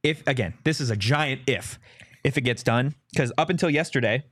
[0.03, 1.79] if again, this is a giant if
[2.22, 4.24] if it gets done because up until yesterday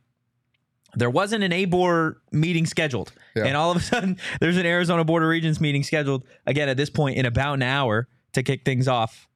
[0.95, 3.13] there wasn't an ABOR meeting scheduled.
[3.35, 3.45] Yeah.
[3.47, 6.77] And all of a sudden there's an Arizona Board of Regents meeting scheduled again at
[6.77, 9.27] this point in about an hour to kick things off.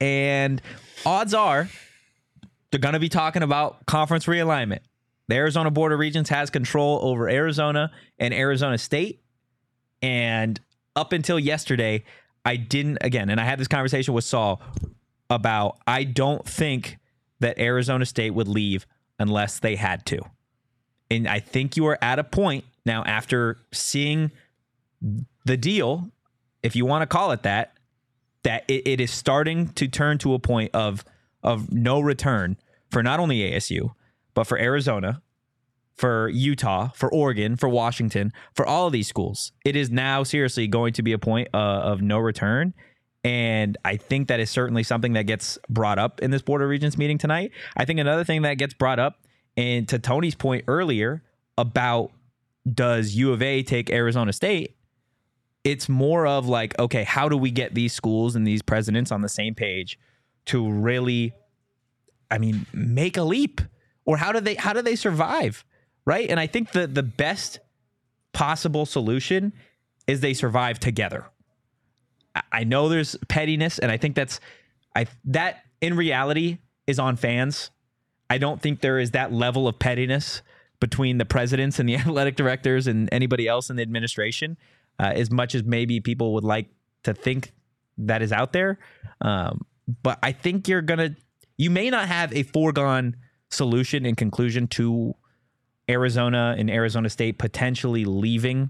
[0.00, 0.60] And
[1.06, 1.68] odds are
[2.72, 4.80] they're going to be talking about conference realignment.
[5.28, 9.22] The Arizona Board of Regents has control over Arizona and Arizona State.
[10.00, 10.58] And
[10.96, 12.02] up until yesterday,
[12.44, 14.60] I didn't, again, and I had this conversation with Saul
[15.30, 16.98] about I don't think
[17.40, 18.86] that Arizona State would leave
[19.18, 20.20] unless they had to.
[21.10, 24.32] And I think you are at a point now after seeing
[25.44, 26.10] the deal,
[26.62, 27.74] if you want to call it that,
[28.44, 31.04] that it, it is starting to turn to a point of
[31.42, 32.56] of no return
[32.92, 33.94] for not only ASU,
[34.34, 35.22] but for Arizona,
[35.94, 39.52] for Utah, for Oregon, for Washington, for all of these schools.
[39.64, 42.74] It is now seriously going to be a point uh, of no return.
[43.24, 46.68] And I think that is certainly something that gets brought up in this Board of
[46.68, 47.52] Regents meeting tonight.
[47.76, 49.18] I think another thing that gets brought up,
[49.56, 51.22] and to Tony's point earlier
[51.56, 52.10] about
[52.70, 54.76] does U of A take Arizona State?
[55.64, 59.22] It's more of like, okay, how do we get these schools and these presidents on
[59.22, 59.98] the same page
[60.46, 61.32] to really,
[62.32, 63.60] I mean, make a leap?
[64.04, 65.64] Or how do they how do they survive?
[66.04, 66.28] Right?
[66.28, 67.60] And I think the the best
[68.32, 69.52] possible solution
[70.06, 71.26] is they survive together.
[72.50, 74.40] I- know there's pettiness, and I think that's
[74.96, 77.70] I that in reality is on fans.
[78.30, 80.42] I don't think there is that level of pettiness
[80.80, 84.56] between the presidents and the athletic directors and anybody else in the administration,
[84.98, 86.68] uh, as much as maybe people would like
[87.04, 87.52] to think
[87.98, 88.78] that is out there.
[89.20, 89.60] Um,
[90.02, 91.14] but I think you're gonna,
[91.62, 93.14] you may not have a foregone
[93.48, 95.14] solution in conclusion to
[95.88, 98.68] Arizona and Arizona State potentially leaving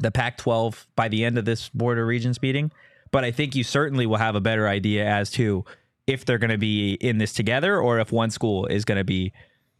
[0.00, 2.70] the Pac 12 by the end of this Board of Regents meeting.
[3.10, 5.64] But I think you certainly will have a better idea as to
[6.06, 9.04] if they're going to be in this together or if one school is going to
[9.04, 9.32] be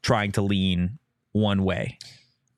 [0.02, 0.98] trying to lean
[1.30, 1.98] one way.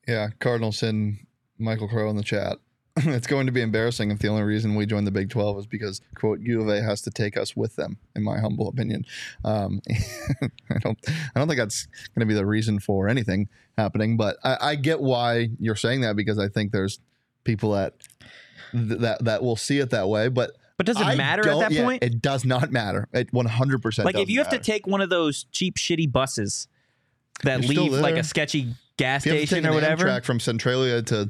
[0.07, 1.19] Yeah, Cardinals and
[1.59, 2.57] Michael Crow in the chat.
[2.97, 5.65] it's going to be embarrassing if the only reason we joined the Big 12 is
[5.65, 9.05] because, quote, U of A has to take us with them, in my humble opinion.
[9.45, 9.81] Um,
[10.69, 14.37] I don't I don't think that's going to be the reason for anything happening, but
[14.43, 16.99] I, I get why you're saying that because I think there's
[17.43, 17.93] people that
[18.73, 20.27] that that will see it that way.
[20.27, 22.03] But But does it I matter at that yeah, point?
[22.03, 23.07] It does not matter.
[23.13, 26.67] It 100% like if you have to take one of those cheap, shitty buses
[27.43, 30.25] that You're leave like a sketchy gas If you have to station or whatever, Amtrak
[30.25, 31.29] from Centralia to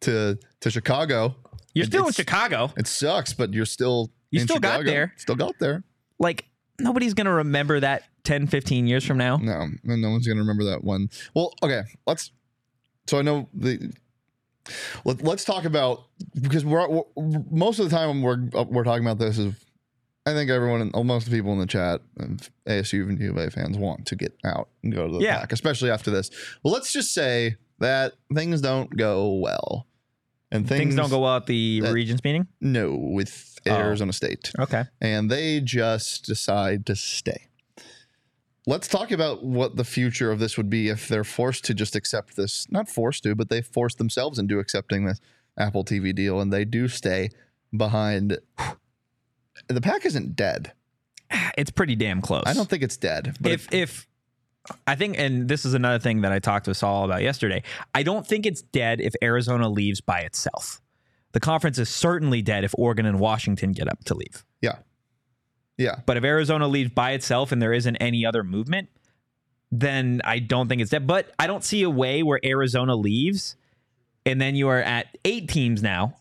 [0.00, 1.36] to to Chicago,
[1.74, 2.72] you're still in Chicago.
[2.76, 5.12] It sucks, but you're still You still got there.
[5.16, 5.84] Still got there.
[6.18, 6.46] Like
[6.78, 9.36] nobody's going to remember that 10, 15 years from now.
[9.36, 11.10] No, no no one's gonna remember that one.
[11.34, 12.30] Well, okay, let's.
[13.06, 13.92] So I know the.
[15.04, 16.04] Let, let's talk about
[16.40, 17.02] because we're, we're
[17.50, 19.54] most of the time we're we're talking about this is.
[20.26, 23.38] I think everyone, most of the people in the chat, and ASU and U of
[23.38, 25.40] A fans want to get out and go to the Yeah.
[25.40, 26.30] pack, especially after this.
[26.62, 29.86] Well, let's just say that things don't go well,
[30.52, 32.46] and things, Things, don't go well at the that- Regents meeting.
[32.60, 33.72] No, with Oh.
[33.76, 34.50] Arizona State.
[34.58, 34.84] Okay.
[35.00, 37.46] and they just decide to stay.
[38.66, 41.96] Let's talk about what the future of this would be if they're forced to just
[41.96, 42.66] accept this.
[42.70, 45.20] Not forced to, but they force themselves into accepting this
[45.58, 47.30] Apple TV deal and they do stay
[47.76, 48.38] behind.
[49.68, 50.72] The pack isn't dead.
[51.58, 52.44] It's pretty damn close.
[52.46, 53.36] I don't think it's dead.
[53.40, 54.06] But if if
[54.86, 57.62] I think, and this is another thing that I talked to Saul about yesterday.
[57.94, 60.80] I don't think it's dead if Arizona leaves by itself.
[61.32, 64.44] The conference is certainly dead if Oregon and Washington get up to leave.
[64.60, 64.76] yeah,
[65.78, 68.88] yeah, But if Arizona leaves by itself and there isn't any other movement,
[69.72, 71.06] then I don't think it's dead.
[71.06, 73.56] But I don't see a way where Arizona leaves
[74.26, 76.16] and then you are at eight teams now.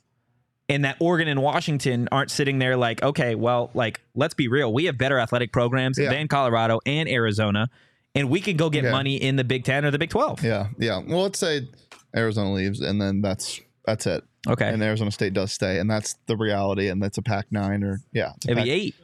[0.69, 4.71] And that Oregon and Washington aren't sitting there like, okay, well, like, let's be real.
[4.71, 6.09] We have better athletic programs Yeah.
[6.11, 7.69] than Colorado and Arizona,
[8.15, 8.91] and we can go get Okay.
[8.91, 10.43] money in the Big Ten or the Big 12.
[10.43, 11.01] yeah, yeah.
[11.05, 11.67] Well, let's say
[12.15, 14.23] Arizona leaves, and then that's that's it.
[14.47, 14.67] Okay.
[14.69, 18.01] And Arizona State does stay, and that's the reality, and that's a Pac nine or
[18.13, 18.31] yeah.
[18.45, 18.95] It'd Pac- be eight.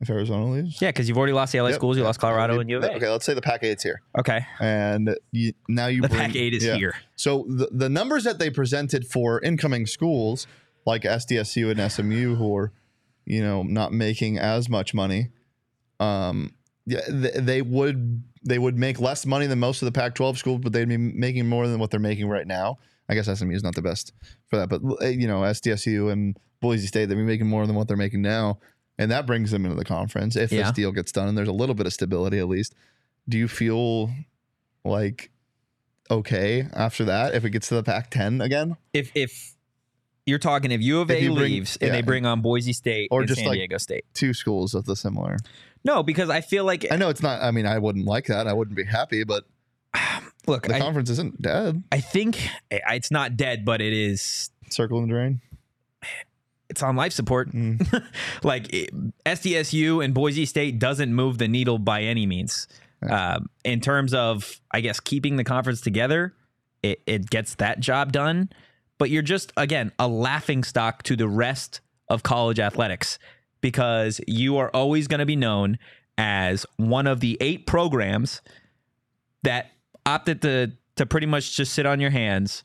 [0.00, 0.80] if Arizona leaves.
[0.80, 1.76] Yeah, because you've already lost the LA Yep.
[1.76, 2.06] schools, you Yeah.
[2.08, 2.94] lost Colorado and U of A.
[2.96, 4.00] Okay, let's say the Pac eight's here.
[4.18, 4.44] Okay.
[4.60, 6.74] and you, now you The bring, Pac 8 is yeah.
[6.76, 6.94] here.
[7.16, 10.46] So the, the numbers that they presented for incoming schools
[10.84, 12.72] like SDSU and SMU who are,
[13.24, 15.30] you know, not making as much money,
[16.00, 16.52] um,
[16.86, 20.72] they, they would they would make less money than most of the Pac-12 schools, but
[20.72, 22.78] they'd be making more than what they're making right now.
[23.08, 24.12] I guess SMU is not the best
[24.48, 27.74] for that, but uh, you know, SDSU and Boise State they'd be making more than
[27.76, 28.58] what they're making now.
[28.98, 30.62] and that brings them into the conference if Yeah.
[30.62, 32.74] this deal gets done and there's a little bit of stability at least.
[33.28, 34.10] Do you feel
[34.84, 35.30] like
[36.10, 39.54] okay after that if it gets to the Pac-10 again, If if
[40.24, 41.94] you're talking if U of If A you bring- leaves and yeah.
[41.96, 44.04] they bring on Boise State Or and just San like- Diego State.
[44.14, 45.36] two schools of the similar?
[45.86, 47.40] No, because I feel like I know it's not.
[47.40, 48.48] I mean, I wouldn't like that.
[48.48, 49.44] I wouldn't be happy, but
[50.48, 51.84] look, the I, conference isn't dead.
[51.92, 55.40] I think eh, it's not dead, but it is Circle in the drain.
[56.68, 57.52] it's on life support.
[57.52, 58.04] Mm.
[58.42, 58.90] like it,
[59.24, 62.66] SDSU and Boise State doesn't move the needle by any means.
[63.08, 66.34] Um, in terms of, I guess, keeping the conference together,
[66.82, 68.50] it, it gets that job done.
[68.98, 73.20] But you're just again a laughing stock to the rest of college athletics
[73.60, 75.78] because you are always going to be known
[76.18, 78.40] as one of the eight programs
[79.42, 79.72] that
[80.04, 82.64] opted to to pretty much just sit on your hands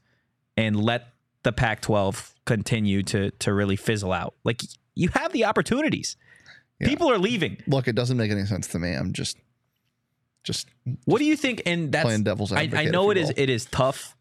[0.56, 1.08] and let
[1.44, 4.36] the Pac-12 continue to to really fizzle out.
[4.44, 4.62] Like
[4.96, 6.18] you have the opportunities.
[6.80, 6.88] Yeah.
[6.88, 7.58] People are leaving.
[7.68, 8.94] Look, it doesn't make any sense to me.
[8.94, 9.38] I'm just,
[10.44, 10.68] just
[11.06, 11.62] What do you think?
[11.66, 12.80] And that's playing devil's I, advocate.
[12.80, 13.36] I if know it is will.
[13.38, 14.16] it is tough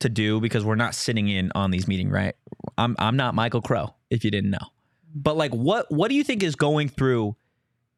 [0.00, 2.36] to do because we're not sitting in on these meetings, right?
[2.78, 4.68] I'm I'm not Michael Crow, if you didn't know.
[5.16, 7.36] But like what what do you think is going through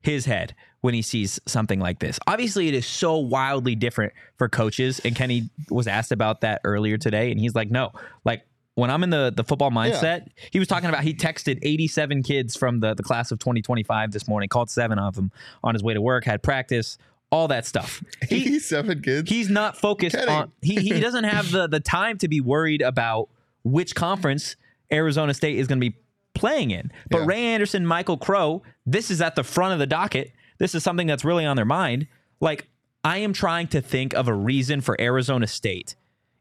[0.00, 2.18] his head when he sees something like this?
[2.26, 5.00] Obviously it is so wildly different for coaches.
[5.04, 7.90] And Kenny was asked about that earlier today, and he's like, no,
[8.24, 8.42] like
[8.74, 12.57] when I'm in the the football mindset, he was talking about he texted 87 kids
[12.57, 15.33] from the, the class of 2025 this morning, called seven of them
[15.64, 16.96] on his way to work, had practice,
[17.33, 18.04] all that stuff.
[18.28, 19.28] He, 87 kids.
[19.28, 20.31] he's not focused Kenny.
[20.31, 23.28] on he he doesn't have the the time to be worried about
[23.64, 24.54] which conference
[24.92, 25.96] Arizona State is going to be
[26.38, 26.90] playing in.
[27.11, 27.27] But Yeah.
[27.27, 30.33] Ray Anderson, Michael Crow, this is at the front of the docket.
[30.59, 32.07] This is something that's really on their mind.
[32.40, 32.68] Like
[33.05, 35.94] I am trying to think of a reason for Arizona State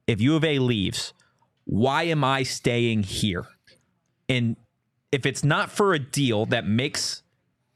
[0.07, 1.13] if U of A leaves,
[1.65, 3.45] why am I staying here?
[4.29, 4.55] And
[5.11, 7.23] if it's not for a deal that makes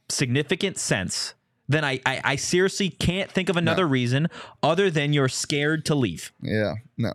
[0.10, 1.34] significant sense,
[1.68, 4.28] then I, I, I seriously can't think of another reason
[4.64, 6.32] other than you're scared to leave.
[6.42, 7.14] Yeah, no.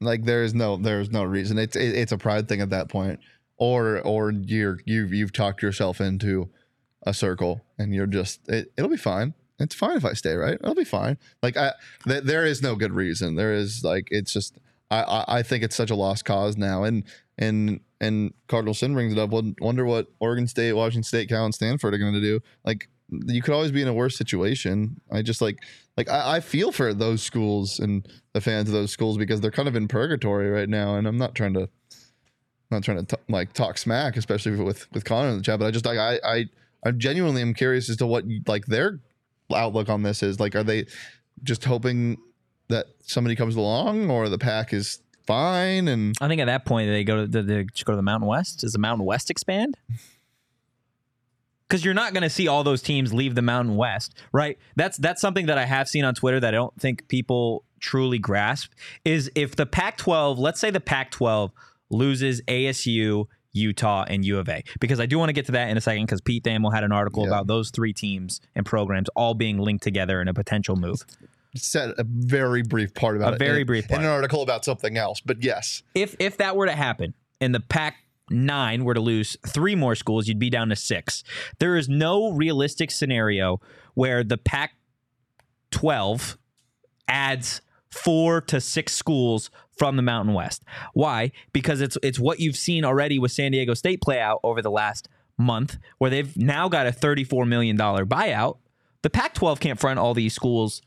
[0.00, 1.58] Like there is no there is no reason.
[1.58, 3.18] It's it, it's a pride thing at that point,
[3.58, 6.48] or or you're you've you've talked yourself into
[7.04, 9.34] a circle and you're just it, it'll be fine.
[9.58, 10.54] It's fine if I stay, right?
[10.54, 11.18] It'll be fine.
[11.42, 11.72] Like I
[12.06, 13.34] th- there is no good reason.
[13.34, 14.58] There is like it's just
[14.90, 16.84] I, I I think it's such a lost cause now.
[16.84, 17.04] And
[17.36, 19.30] and and Cardinal Sin brings it up.
[19.30, 22.40] Won- Wonder what Oregon State, Washington State, Cal, and Stanford are going to do.
[22.64, 22.88] Like
[23.26, 25.00] you could always be in a worse situation.
[25.10, 25.58] I just like
[25.96, 29.50] like I, I feel for those schools and the fans of those schools because they're
[29.50, 31.68] kind of in purgatory right now, and I'm not trying to
[32.70, 35.58] not trying to t- like talk smack, especially with with Connor in the chat.
[35.58, 36.44] But I just like I I
[36.84, 39.00] I genuinely am curious as to what like their
[39.54, 40.40] outlook on this is.
[40.40, 40.86] Like, are they
[41.42, 42.18] just hoping
[42.68, 45.88] that somebody comes along, or the pack is fine?
[45.88, 48.28] And I think at that point they go to they, they go to the Mountain
[48.28, 48.60] West.
[48.60, 49.76] Does the Mountain West expand?
[51.68, 54.58] Because you're not going to see all those teams leave the Mountain West, right?
[54.76, 58.18] That's that's something that I have seen on Twitter that I don't think people truly
[58.18, 58.72] grasp.
[59.04, 61.50] Is if the Pac-12, let's say the Pac-12
[61.90, 65.68] loses ASU, Utah, and U of A, because I do want to get to that
[65.70, 66.04] in a second.
[66.06, 67.28] Because Pete Thamel had an article Yeah.
[67.30, 71.02] about those three teams and programs all being linked together in a potential move.
[71.56, 73.38] said a very brief part about A it.
[73.38, 75.20] very in- brief in an article about something else.
[75.20, 77.96] But yes, if if that were to happen and the Pac
[78.30, 81.24] nine were to lose three more schools, you'd be down to six.
[81.58, 83.60] There is no realistic scenario
[83.94, 84.72] where the Pac
[85.70, 86.36] twelve
[87.08, 90.62] adds four to six schools from the Mountain West.
[90.92, 91.30] Why?
[91.52, 94.70] Because it's it's what you've seen already with San Diego State play out over the
[94.70, 98.58] last month, where they've now got a thirty-four million dollar buyout.
[99.02, 100.82] The Pac-12 can't front all these schools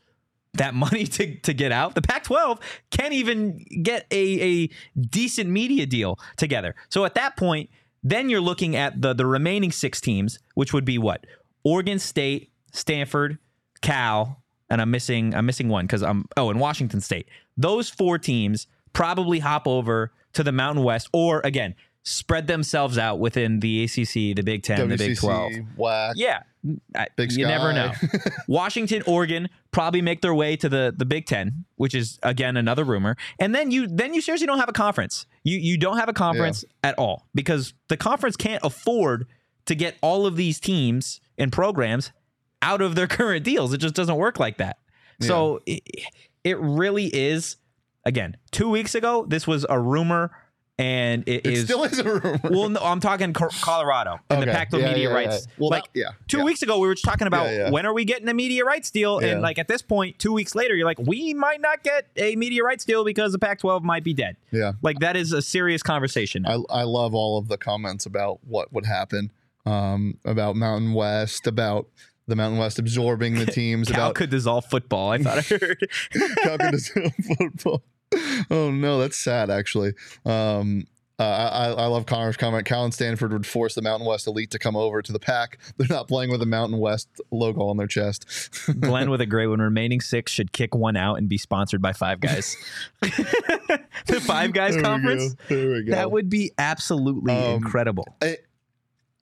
[0.54, 1.94] that money to, to get out.
[1.94, 2.60] The Pac 12
[2.90, 6.74] can't even get a, a decent media deal together.
[6.88, 7.70] So at that point,
[8.02, 11.26] then you're looking at the, the remaining six teams, which would be what?
[11.64, 13.38] Oregon State, Stanford,
[13.80, 14.41] Cal,
[14.72, 17.28] and I'm missing I'm missing one because I'm oh, in Washington State.
[17.58, 23.18] Those four teams probably hop over to the Mountain West or again, spread themselves out
[23.18, 25.52] within the ACC, the Big 10, the Big 12.
[25.52, 26.14] WCC, whack.
[26.16, 26.42] Yeah.
[26.96, 27.92] I- Big you never know.
[28.48, 32.84] Washington, Oregon probably make their way to the the Big 10, which is again another
[32.84, 33.16] rumor.
[33.38, 35.26] And then you then you seriously don't have a conference.
[35.44, 39.26] You you don't have a conference at all because the conference can't afford
[39.66, 42.10] to get all of these teams and programs
[42.62, 43.72] out of their current deals.
[43.72, 44.78] It just doesn't work like that.
[45.20, 45.82] So it,
[46.42, 47.56] it really is
[48.04, 50.32] again, 2 weeks ago this was a rumor
[50.78, 52.40] and it It is still is a rumor.
[52.50, 54.52] well, no, I'm talking Co- Colorado and the Okay.
[54.52, 55.46] Pac-12 Yeah, media yeah, rights.
[55.46, 55.54] yeah.
[55.58, 56.44] Well, like yeah, two yeah.
[56.44, 57.70] weeks ago, we were just talking about Yeah, yeah.
[57.70, 59.28] when are we getting a media rights deal, Yeah.
[59.28, 62.34] and like at this point, two weeks later, you're like, we might not get a
[62.34, 64.36] media rights deal because the Pac-12 might be dead.
[64.50, 64.72] yeah.
[64.82, 66.44] Like that is a serious conversation.
[66.46, 69.30] I, I love all of the comments about what would happen
[69.66, 71.86] um, about Mountain West, about
[72.26, 75.10] the Mountain West absorbing the teams, Cal about could dissolve football.
[75.10, 75.88] I thought I heard.
[76.42, 76.78] Calcutta
[77.38, 77.82] football.
[78.50, 79.92] Oh no, that's sad actually.
[80.26, 80.86] Um,
[81.18, 82.64] uh, I, I love Connor's comment.
[82.66, 85.58] Cal and Stanford would force the Mountain West elite to come over to the pack.
[85.76, 88.26] They're not playing with the Mountain West logo on their chest.
[88.80, 89.60] Glenn with a great one.
[89.60, 92.56] Remaining six should kick one out and be sponsored by Five Guys.
[93.02, 95.34] the Five Guys There we conference.
[95.34, 95.44] go.
[95.54, 95.92] There we go.
[95.92, 98.06] That would be absolutely Um, incredible.
[98.20, 98.38] I,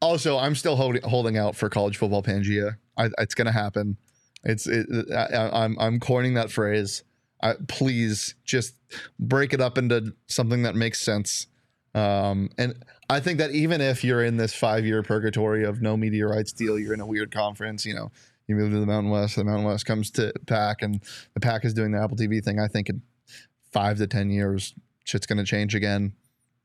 [0.01, 2.77] also, I'm still holding holding out for college football Pangea.
[3.07, 3.97] I, it's to happen.
[4.45, 7.05] It's it, I, I'm I'm coining that phrase.
[7.43, 8.75] I, please just
[9.19, 11.47] break it up into something that makes sense.
[11.95, 15.97] Um, and I think that even if you're in this five year purgatory of no
[15.97, 17.85] media rights deal, you're in a weird conference.
[17.85, 18.13] You know,
[18.47, 19.37] you move to the Mountain West.
[19.37, 21.03] The Mountain West comes to Pack, and
[21.35, 22.61] the Pack is doing the Apple TV thing.
[22.61, 23.03] I think in
[23.73, 24.75] five to ten years,
[25.05, 26.13] shit's going to change again.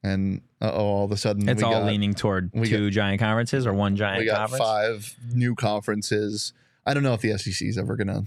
[0.05, 3.65] And uh, oh, all of a sudden, It's all got, leaning toward two giant conferences
[3.65, 4.63] or one giant we got conference.
[4.63, 6.53] five new conferences.
[6.85, 8.25] I don't know if the SEC is ever gonna,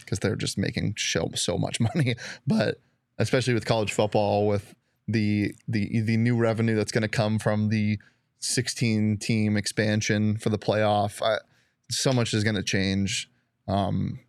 [0.00, 2.14] because they're just making so so much money.
[2.46, 2.80] But
[3.18, 4.76] especially with college football, with
[5.08, 7.98] the the the new revenue that's going to come from the
[8.38, 11.38] 16 team expansion for the playoff, I,
[11.90, 13.28] so much is going to change.
[13.66, 14.20] Um,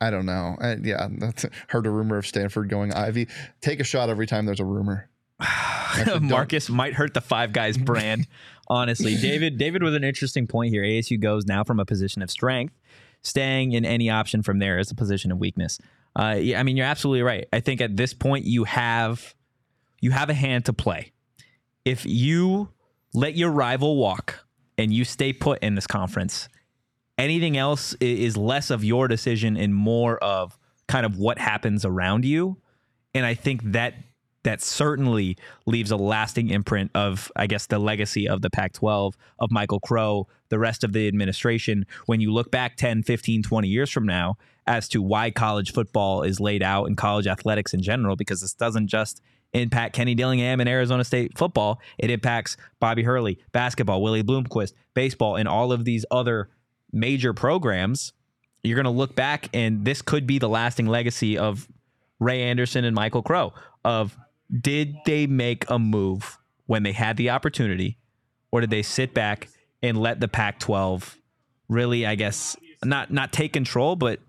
[0.00, 0.56] I don't know.
[0.60, 3.26] I, yeah, that's heard a rumor of Stanford going Ivy.
[3.60, 5.10] Take a shot every time there's a rumor.
[6.20, 8.26] Marcus might hurt the Five Guys brand.
[8.68, 9.58] honestly, David.
[9.58, 10.82] David with an interesting point here.
[10.82, 12.74] ASU goes now from a position of strength,
[13.22, 15.78] staying in any option from there is a position of weakness.
[16.16, 17.46] Uh, yeah, I mean, you're absolutely right.
[17.52, 19.34] I think at this point you have
[20.00, 21.12] you have a hand to play.
[21.84, 22.70] If you
[23.14, 24.44] let your rival walk
[24.76, 26.48] and you stay put in this conference,
[27.16, 32.24] anything else is less of your decision and more of kind of what happens around
[32.24, 32.58] you.
[33.14, 33.94] And I think that
[34.48, 35.36] that certainly
[35.66, 39.78] leaves a lasting imprint of, I guess, the legacy of the Pac 12, of Michael
[39.78, 41.84] Crow, the rest of the administration.
[42.06, 46.22] When you look back 10, 15, 20 years from now as to why college football
[46.22, 49.20] is laid out and college athletics in general, because this doesn't just
[49.52, 55.36] impact Kenny Dillingham and Arizona State football, it impacts Bobby Hurley, basketball, Willie Bloomquist, baseball,
[55.36, 56.48] and all of these other
[56.90, 58.14] major programs.
[58.62, 61.68] You're going to look back, and this could be the lasting legacy of
[62.18, 63.52] Ray Anderson and Michael Crow
[63.84, 64.16] of
[64.60, 67.98] did they make a move when they had the opportunity
[68.50, 69.48] or did they sit back
[69.82, 71.16] and let the Pac-12
[71.68, 74.20] really I guess not not take control but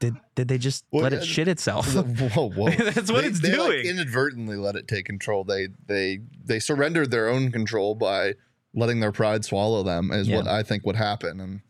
[0.00, 1.92] did did they just Well, let it uh, shit itself?
[1.94, 2.70] Whoa, whoa!
[2.78, 3.86] That's what They- it's they, like, doing.
[3.86, 5.44] inadvertently let it take control.
[5.44, 8.34] They they they surrendered their own control by
[8.74, 10.10] letting their pride swallow them.
[10.12, 11.40] Is what I think would happen.
[11.40, 11.60] And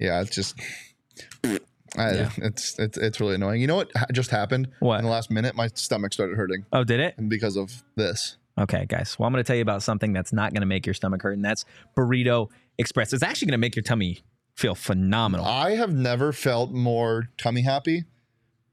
[0.00, 0.58] yeah, it's just.
[2.00, 2.30] I, Yeah.
[2.38, 3.60] It's it's it's really annoying.
[3.60, 4.68] You know what just happened?
[4.80, 4.98] What?
[4.98, 5.54] in the last minute?
[5.54, 7.14] My stomach started hurting, oh, did it?
[7.28, 8.36] because of this.
[8.58, 9.16] Okay, guys.
[9.18, 11.22] Well, I'm going to tell you about something that's not going to make your stomach
[11.22, 11.64] hurt and that's
[11.96, 13.12] Burrito Express.
[13.12, 14.20] It's actually going to make your tummy
[14.56, 15.46] feel phenomenal.
[15.46, 18.02] I have never felt more tummy happy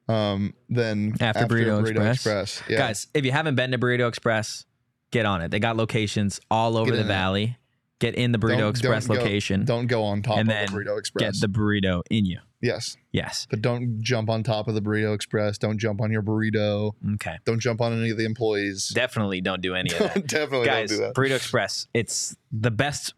[0.07, 2.63] um, than After Burrito Express.
[2.67, 2.77] Yeah.
[2.79, 4.65] Guys, if you haven't been to Burrito Express,
[5.11, 5.51] get on it.
[5.51, 7.07] They got locations all over the it.
[7.07, 7.57] valley.
[7.99, 10.53] Get in the Burrito Don't- Express don't go- location don't go on top and of
[10.55, 11.39] then the Burrito Express.
[11.39, 12.39] get the burrito in you.
[12.61, 13.47] Yes, Yes.
[13.49, 15.57] but don't jump on top of the Burrito Express.
[15.57, 16.93] Don't jump on your burrito.
[17.15, 17.37] Okay.
[17.45, 18.89] Don't jump on any of the employees.
[18.89, 20.27] Definitely don't do any of that.
[20.27, 21.13] Definitely Guys, don't do that.
[21.15, 23.13] Burrito Express, it's the best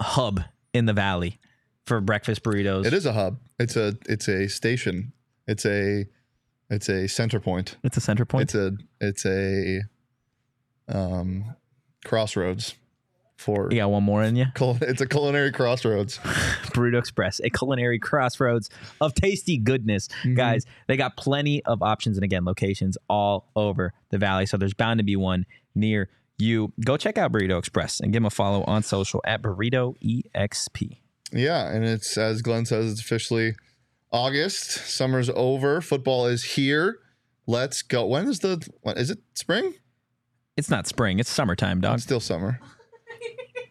[0.00, 1.38] hub in the valley
[1.86, 2.84] for breakfast burritos.
[2.86, 3.38] It is a hub.
[3.58, 5.12] It's a it's a station.
[5.46, 6.06] It's a
[6.70, 7.76] it's a center point.
[7.82, 8.42] It's a center point.
[8.42, 9.80] It's a it's a
[10.88, 11.54] um
[12.04, 12.74] crossroads
[13.38, 14.46] for you got one more in you?
[14.54, 16.18] cul- it's a culinary crossroads.
[16.74, 18.68] Burrito Express, a culinary crossroads
[19.00, 20.08] of tasty goodness.
[20.08, 20.34] Mm-hmm.
[20.34, 24.44] Guys, they got plenty of options and again, locations all over the valley.
[24.46, 26.72] So there's bound to be one near you.
[26.84, 30.98] Go check out Burrito Express and give them a follow on social at Burrito EXP.
[31.32, 33.54] Yeah, and it's as Glenn says, it's officially
[34.10, 34.70] August.
[34.70, 35.80] Summer's over.
[35.80, 36.98] Football is here.
[37.46, 38.06] Let's go.
[38.06, 38.66] When is the?
[38.82, 39.74] What, is it spring?
[40.58, 41.94] It's not spring, it's summertime, dog.
[41.94, 42.58] It's still summer.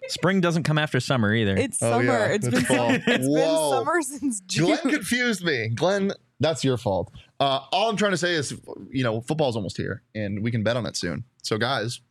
[0.09, 1.55] Spring doesn't come after summer either.
[1.55, 2.03] It's Oh, summer.
[2.05, 2.91] yeah, It's it's been fall.
[2.91, 3.69] it's been Whoa.
[3.71, 4.65] summer since June.
[4.67, 5.69] Glenn confused me.
[5.69, 7.11] Glenn, that's your fault.
[7.39, 8.59] Uh, all I'm trying to say is,
[8.91, 11.23] you know, football's almost here, and we can bet on it soon.
[11.43, 12.01] So, guys,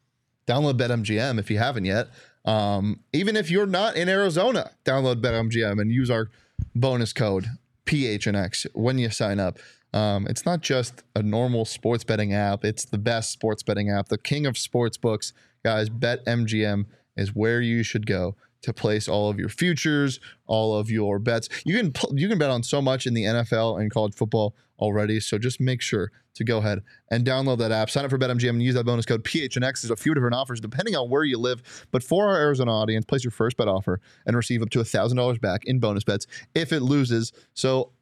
[0.47, 2.09] download BetMGM if you haven't yet.
[2.45, 6.31] Um, even if you're not in Arizona, download BetMGM and use our
[6.75, 7.47] bonus code
[7.87, 9.59] PHNX when you sign up.
[9.93, 14.09] Um, it's not just a normal sports betting app; it's the best sports betting app,
[14.09, 15.33] the king of sports books.
[15.65, 16.87] Guys, BetMGM
[17.17, 21.49] is where you should go to place all of your futures, all of your bets.
[21.65, 25.21] You can you can bet on so much in the NFL and college football already.
[25.21, 27.91] So just make sure to go ahead and download that app.
[27.91, 29.83] Sign up for BetMGM and use that bonus code PHNX.
[29.83, 31.87] There's a few different offers depending on where you live.
[31.91, 35.41] But for our Arizona audience, place your first bet offer and receive up to $1,000
[35.41, 37.33] back in bonus bets if it loses.
[37.55, 37.93] So,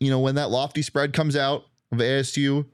[0.00, 2.66] you know, when that lofty spread comes out of ASU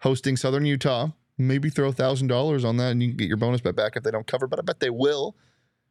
[0.00, 1.08] hosting Southern Utah,
[1.46, 4.02] maybe throw a $1,000 on that and you can get your bonus bet back if
[4.02, 5.36] they don't cover, but I bet they will.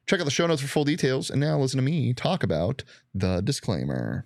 [0.08, 1.30] Check out the show notes for full details.
[1.30, 2.84] And now listen to me talk about
[3.14, 4.26] the disclaimer.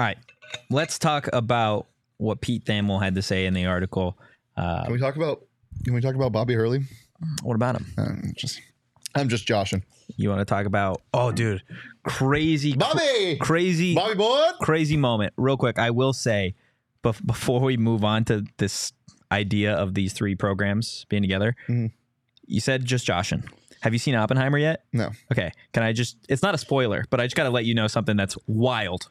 [0.00, 0.16] All right,
[0.70, 1.86] let's talk about
[2.16, 4.16] what Pete Thamel had to say in the article.
[4.56, 5.42] Uh, Can we talk about
[5.84, 6.84] can we talk about Bobby Hurley?
[7.42, 7.86] what about him?
[7.98, 8.62] I'm just
[9.14, 9.82] I'm just joshing.
[10.16, 11.02] You want to talk about?
[11.12, 11.62] Oh, dude,
[12.02, 13.36] crazy, cr- Bobby!
[13.42, 14.46] crazy, Bobby boy!
[14.62, 15.34] crazy moment.
[15.36, 16.54] Real quick, I will say,
[17.04, 18.94] bef- before we move on to this
[19.30, 21.92] idea of these three programs being together, Mhm.
[22.46, 23.44] you said just joshing.
[23.82, 24.82] Have you seen Oppenheimer yet?
[24.94, 25.10] No.
[25.30, 25.52] Okay.
[25.74, 26.16] Can I just?
[26.30, 29.10] It's not a spoiler, but I just got to let you know something that's wild.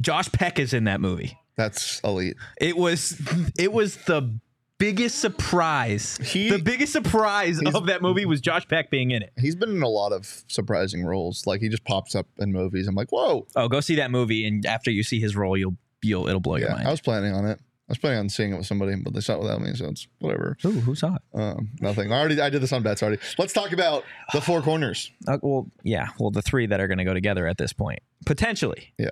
[0.00, 1.38] Josh Peck is in that movie.
[1.56, 2.36] That's elite.
[2.60, 3.20] It was
[3.58, 4.38] it was the
[4.78, 6.18] biggest surprise.
[6.22, 9.32] He- the biggest surprise of that movie was Josh Peck being in it.
[9.38, 11.46] He's been in a lot of surprising roles.
[11.46, 12.86] Like he just pops up in movies.
[12.86, 13.46] I'm like, whoa.
[13.56, 16.56] Oh, go see that movie, and after you see his role, you'll you'll it'll blow
[16.56, 16.86] your mind.
[16.86, 17.58] I was planning on it.
[17.60, 19.86] I was planning on seeing it with somebody, but they saw it without me, so
[19.88, 20.58] it's whatever.
[20.66, 21.22] Ooh, who saw it?
[21.34, 22.12] Um, nothing.
[22.12, 23.20] I already I did this on bets already.
[23.38, 25.10] Let's talk about the four corners.
[25.26, 26.08] Uh, well, yeah.
[26.20, 28.92] Well, the three that are going to go together at this point, potentially.
[28.98, 29.08] Yeah.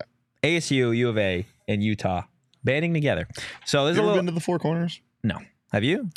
[0.46, 2.22] ASU, U of A, and Utah
[2.64, 3.26] banding together.
[3.64, 4.18] So there's You a little.
[4.18, 5.00] been to the four corners?
[5.22, 5.38] no,
[5.72, 6.10] have you?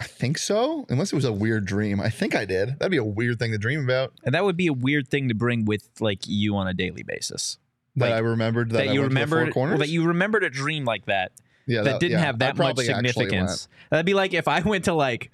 [0.00, 0.86] I think so.
[0.88, 2.00] Unless it was a weird dream.
[2.00, 2.78] I think I did.
[2.78, 4.12] That'd be a weird thing to dream about.
[4.24, 7.02] And that would be a weird thing to bring with like you on a daily
[7.02, 7.58] basis.
[7.96, 9.72] That Like, I remembered that, That, I you went to the remembered four corners.
[9.72, 11.32] well, that you remembered a dream like that
[11.66, 13.66] yeah, that, didn't yeah, have that much significance.
[13.90, 15.32] That'd be like if I went to like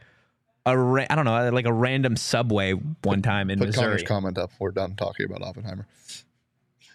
[0.65, 3.59] a ra- I don't know, like a random subway one time in.
[3.59, 4.07] Put Connor's Missouri.
[4.07, 4.51] comment up.
[4.59, 5.87] We're done talking about Oppenheimer.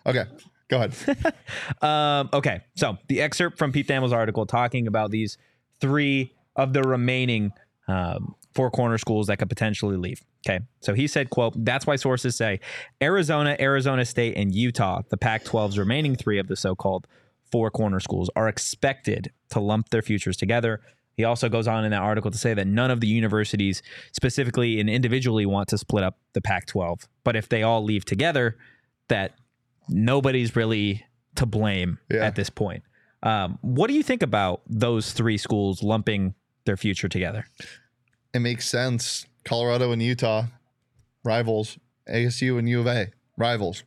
[0.09, 0.25] Okay,
[0.69, 0.93] go ahead.
[1.81, 5.37] Um, okay, so the excerpt from Pete Thamel's article talking about these
[5.79, 7.53] three of the remaining
[7.87, 10.21] um, four corner schools that could potentially leave.
[10.45, 12.59] Okay, so he said, "quote That's why sources say
[13.01, 17.07] Arizona, Arizona State, and Utah, the Pac-12's remaining three of the so-called
[17.51, 20.81] four corner schools, are expected to lump their futures together."
[21.15, 23.81] He also goes on in that article to say that none of the universities
[24.13, 28.55] specifically and individually want to split up the Pac-12, but if they all leave together,
[29.09, 29.33] that
[29.89, 32.25] nobody's really to blame Yeah.
[32.25, 32.83] at this point.
[33.23, 36.35] Um, what do you think about those three schools lumping
[36.65, 37.45] their future together?
[38.33, 39.25] it makes sense.
[39.43, 40.43] Colorado and Utah,
[41.23, 41.77] rivals.
[42.07, 43.83] ASU and U of A, rivals.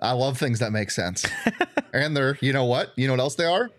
[0.00, 1.24] I love things that make sense.
[1.92, 2.92] and they're, you know what?
[2.96, 3.70] You know what else they are?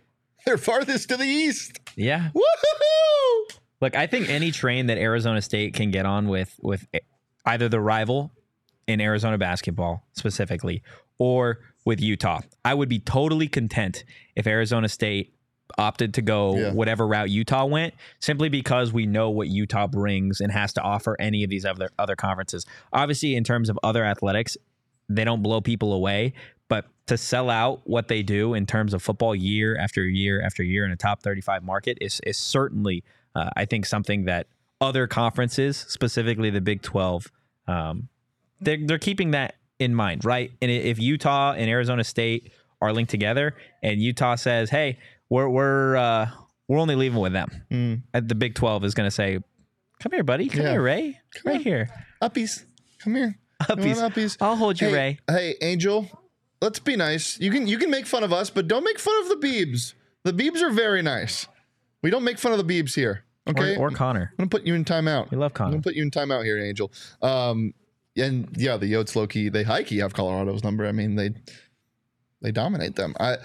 [0.45, 1.79] They're farthest to the east.
[1.95, 2.29] Yeah.
[2.35, 3.57] Woohoo!
[3.81, 6.85] Look, I think any train that Arizona State can get on with with
[7.45, 8.31] either the rival
[8.87, 10.81] in Arizona basketball specifically
[11.17, 14.03] or with Utah, I would be totally content
[14.35, 15.33] if Arizona State
[15.77, 16.71] opted to go Yeah.
[16.73, 21.15] whatever route Utah went simply because we know what Utah brings and has to offer
[21.19, 22.65] any of these other other conferences.
[22.91, 24.55] Obviously in terms of other athletics,
[25.09, 26.33] they don't blow people away,
[26.67, 30.63] but to sell out what they do in terms of football year after year after
[30.63, 33.03] year in a top 35 market is is certainly
[33.35, 34.47] uh, I think something that
[34.79, 37.31] other conferences, specifically the Big 12,
[37.67, 38.09] um,
[38.65, 40.51] they're, they're keeping that in mind, right?
[40.61, 42.51] And if Utah and Arizona State
[42.81, 44.99] are linked together, and Utah says, "Hey,
[45.29, 46.29] we're we're uh,
[46.67, 48.01] we're only leaving with them," Mm.
[48.27, 49.39] the Big 12 is going to say,
[50.01, 50.47] "Come here, buddy.
[50.49, 50.71] Come Yeah.
[50.71, 51.19] here, Ray.
[51.35, 51.63] Come right on.
[51.63, 51.89] here,
[52.21, 52.65] Uppies,
[52.99, 53.37] come here.
[53.63, 54.01] Uppies.
[54.01, 54.37] want uppies?
[54.41, 56.09] I'll hold you, hey, Ray." Hey, Angel,
[56.61, 57.39] let's be nice.
[57.39, 59.93] You can you can make fun of us, but don't make fun of the Beebs.
[60.23, 61.47] The Beebs are very nice.
[62.01, 63.23] We don't make fun of the Beebs here.
[63.47, 63.75] Okay.
[63.75, 64.29] Or, or Connor.
[64.31, 65.29] I'm gonna put you in timeout.
[65.31, 65.67] We love Connor.
[65.67, 66.91] I'm gonna put you in timeout here, Angel.
[67.21, 67.73] Um,
[68.15, 70.85] and yeah, the Yotes low key, they high key have Colorado's number.
[70.85, 71.31] I mean, they
[72.41, 73.15] they dominate them.
[73.19, 73.37] I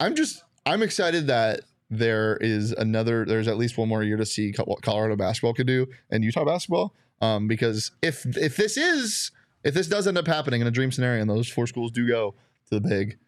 [0.00, 1.60] I'm just I'm excited that
[1.90, 3.24] there is another.
[3.24, 6.44] There's at least one more year to see what Colorado basketball could do and Utah
[6.44, 6.94] basketball.
[7.20, 9.30] Um, because if if this is
[9.64, 12.06] if this does end up happening in a dream scenario and those four schools do
[12.06, 12.34] go
[12.68, 13.18] to the big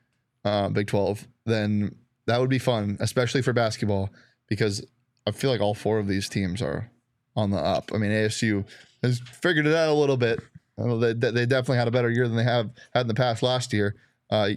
[0.44, 1.94] uh, Big Twelve, then
[2.26, 4.10] that would be fun, especially for basketball,
[4.48, 4.84] because
[5.26, 6.90] I feel like all four of these teams are
[7.34, 7.90] on the up.
[7.94, 8.64] I mean, ASU
[9.02, 10.40] has figured it out a little bit.
[10.78, 13.72] They, they definitely had a better year than they have had in the past last
[13.72, 13.96] year.
[14.30, 14.50] Uh,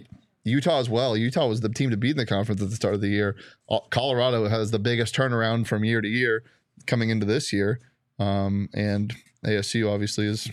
[0.44, 1.16] Utah as well.
[1.16, 3.36] Utah was the team to beat in the conference at the start of the year.
[3.68, 6.44] Uh, Colorado has the biggest turnaround from year to year
[6.86, 7.80] coming into this year.
[8.18, 9.14] Um, and
[9.44, 10.50] ASU obviously is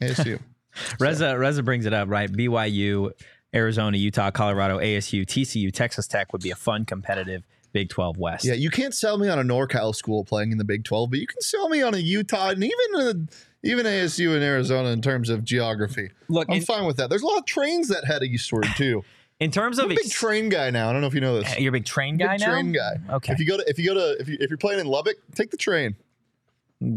[0.00, 0.40] ASU.
[1.00, 2.30] Reza Reza brings it up right.
[2.30, 3.10] BYU,
[3.54, 7.42] Arizona, Utah, Colorado, ASU, TCU, Texas Tech would be a fun competitive
[7.72, 8.44] Big 12 West.
[8.44, 11.18] yeah, you can't sell me on a NorCal school playing in the Big 12, but
[11.18, 13.14] you can sell me on a Utah and even uh, a,
[13.62, 16.10] even ASU in Arizona in terms of geography.
[16.28, 17.10] Look, I'm in, fine with that.
[17.10, 19.04] There's a lot of trains that head eastward too.
[19.38, 20.88] in terms I'm of a big ex- train guy now.
[20.88, 21.52] I don't know if you know this.
[21.52, 22.52] Uh, you're a big train guy big now.
[22.52, 22.96] train guy.
[23.10, 23.32] Okay.
[23.32, 25.16] If you go to if you go to if you if you're playing in Lubbock,
[25.34, 25.94] take the train.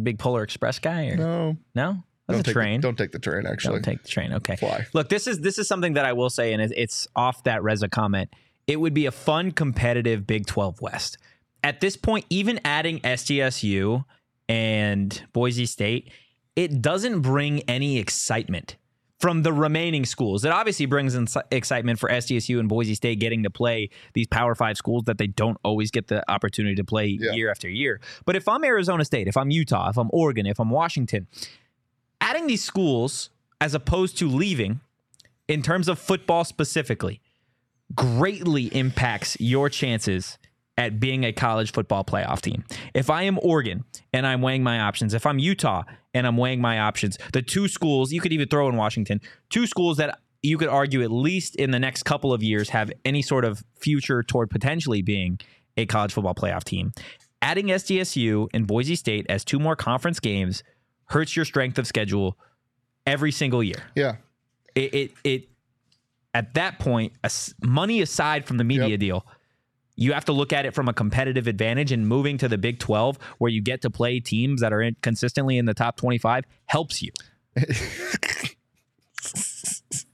[0.04, 2.04] Big Polar Express guy or No, no?
[2.28, 2.80] That's don't a train.
[2.80, 3.46] The, don't take the train.
[3.46, 4.32] Actually, Don't take the train.
[4.34, 4.56] Okay.
[4.56, 4.88] Fly.
[4.94, 7.64] Look, this is this is something that I will say, and it's, it's off that
[7.64, 8.30] Reza comment.
[8.68, 11.18] It would be a fun, competitive Big 12 West.
[11.64, 14.06] At this point, even adding SDSU
[14.50, 16.12] and Boise State,
[16.56, 18.76] it doesn't bring any excitement
[19.20, 20.44] from the remaining schools.
[20.44, 24.54] It obviously brings in excitement for SDSU and Boise State getting to play these Power
[24.54, 27.32] Five schools that they don't always get the opportunity to play Yeah.
[27.32, 28.02] year after year.
[28.26, 31.28] But if I'm Arizona State, if I'm Utah, if I'm Oregon, if I'm Washington,
[32.20, 33.30] adding these schools
[33.62, 34.82] as opposed to leaving
[35.48, 37.22] in terms of football specifically
[37.96, 40.38] greatly impacts your chances
[40.78, 42.64] at being a college football playoff team.
[42.94, 45.84] If I am Oregon and I'm weighing my options, if I'm Utah
[46.14, 49.68] and I'm weighing my options, the two schools, you could even throw in Washington, two
[49.68, 53.22] schools that you could argue at least in the next couple of years have any
[53.22, 55.40] sort of future toward potentially being
[55.78, 56.92] a college football playoff team.
[57.42, 60.64] Adding SDSU and Boise State as two more conference games
[61.06, 62.38] hurts your strength of schedule
[63.06, 63.84] every single year.
[63.96, 64.16] yeah.
[64.76, 65.50] It it, it
[66.34, 67.14] at that point,
[67.62, 69.00] money aside from the media Yep.
[69.00, 69.26] deal,
[69.96, 71.92] you have to look at it from a competitive advantage.
[71.92, 74.96] And moving to the Big Twelve, where you get to play teams that are in,
[75.02, 77.12] consistently in the top twenty-five, helps you.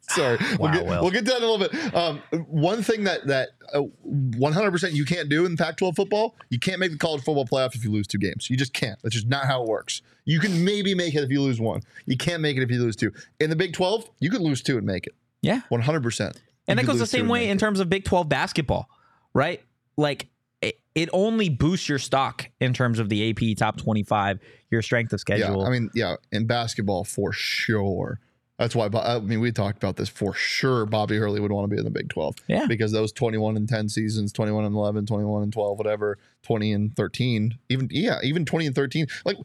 [0.10, 1.96] Sorry, we'll, get, we'll get to that in a little bit.
[1.96, 6.80] Um, one thing that that uh, 100% you can't do in Pac-12 football, you can't
[6.80, 8.50] make the college football playoff if you lose two games.
[8.50, 9.00] You just can't.
[9.04, 10.02] That's just not how it works.
[10.26, 11.82] You can maybe make it if you lose one.
[12.08, 13.14] You can't make it if you lose two.
[13.40, 15.14] In the Big 12, you could lose two and make it.
[15.42, 16.36] Yeah, 100%.
[16.68, 18.90] and that goes the same way in terms of Big Twelve basketball,
[19.34, 19.62] right?
[19.98, 20.28] Like
[20.62, 25.14] it, it only boosts your stock in terms of the AP top twenty-five, your strength
[25.14, 25.62] of schedule.
[25.62, 28.20] Yeah, I mean, yeah, in basketball for sure.
[28.58, 28.90] That's why.
[28.94, 30.86] I mean, we talked about this for sure.
[30.86, 32.36] Bobby Hurley would want to be in the Big 12.
[32.48, 32.66] Yeah.
[32.68, 36.94] because those 21 and 10 seasons, 21 and 11, 21 and 12, whatever, 20 and
[36.98, 39.08] 13, even yeah, even 20 and 13.
[39.24, 39.38] Like,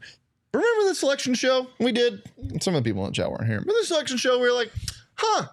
[0.53, 2.23] remember the selection show we did?
[2.59, 3.59] Some of the people in the chat weren't here.
[3.59, 4.37] Remember the selection show?
[4.37, 4.71] We were like,
[5.15, 5.45] huh,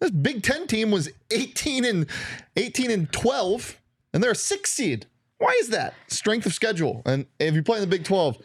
[0.00, 2.06] this Big 10 team was 18 and
[2.56, 3.80] 18 and 12,
[4.12, 5.06] and they're a six seed.
[5.38, 5.94] Why is that?
[6.08, 7.02] Strength of schedule.
[7.04, 8.38] And if you play in the Big 12,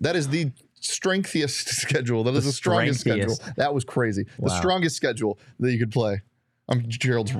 [0.00, 0.50] that is the
[0.80, 2.24] strengthiest schedule.
[2.24, 3.38] That is the, strongest schedule.
[3.56, 4.26] That was crazy.
[4.38, 6.22] The strongest schedule that you could play.
[6.68, 7.32] I'm Gerald's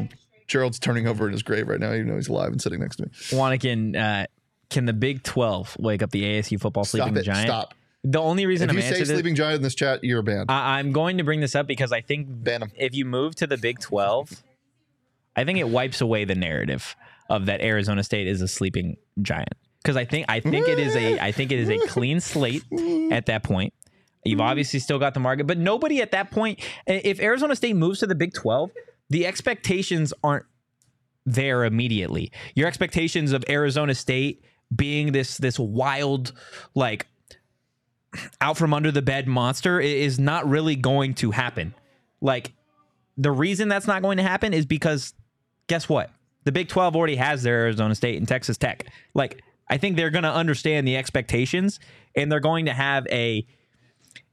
[0.47, 2.97] Gerald's turning over in his grave right now, even though he's alive and sitting next
[2.97, 3.11] to me.
[3.31, 4.27] Wannikin, uh,
[4.71, 7.25] can the Big Twelve wake up the ASU football Stop sleeping it.
[7.25, 7.49] giant?
[7.49, 7.75] Stop.
[8.11, 10.51] The only reason If I'm you say sleeping giant in this chat, you're banned.
[10.51, 13.47] I, I'm going to bring this up because I think Ban if you move to
[13.47, 14.43] the Big 12,
[15.37, 16.97] I think it wipes away the narrative
[17.29, 19.53] of that Arizona State is a sleeping giant.
[19.83, 22.65] Because I think I think it is a I think it is a clean slate
[23.13, 23.75] at that point.
[24.25, 26.61] You've obviously still got the market, but nobody at that point.
[26.87, 28.71] If Arizona State moves to the Big 12,
[29.11, 30.47] the expectations aren't
[31.27, 32.33] there immediately.
[32.55, 34.43] Your expectations of Arizona State
[34.75, 36.33] being this this wild
[36.75, 37.07] like
[38.41, 41.75] out from under the bed monster is not really going to happen.
[42.21, 42.53] Like
[43.17, 45.15] the reason that's not going to happen is because
[45.67, 46.11] guess what?
[46.45, 48.87] The Big 12 already has their Arizona State and Texas Tech.
[49.15, 51.79] Like I think they're going to understand the expectations
[52.15, 53.47] and they're going to have a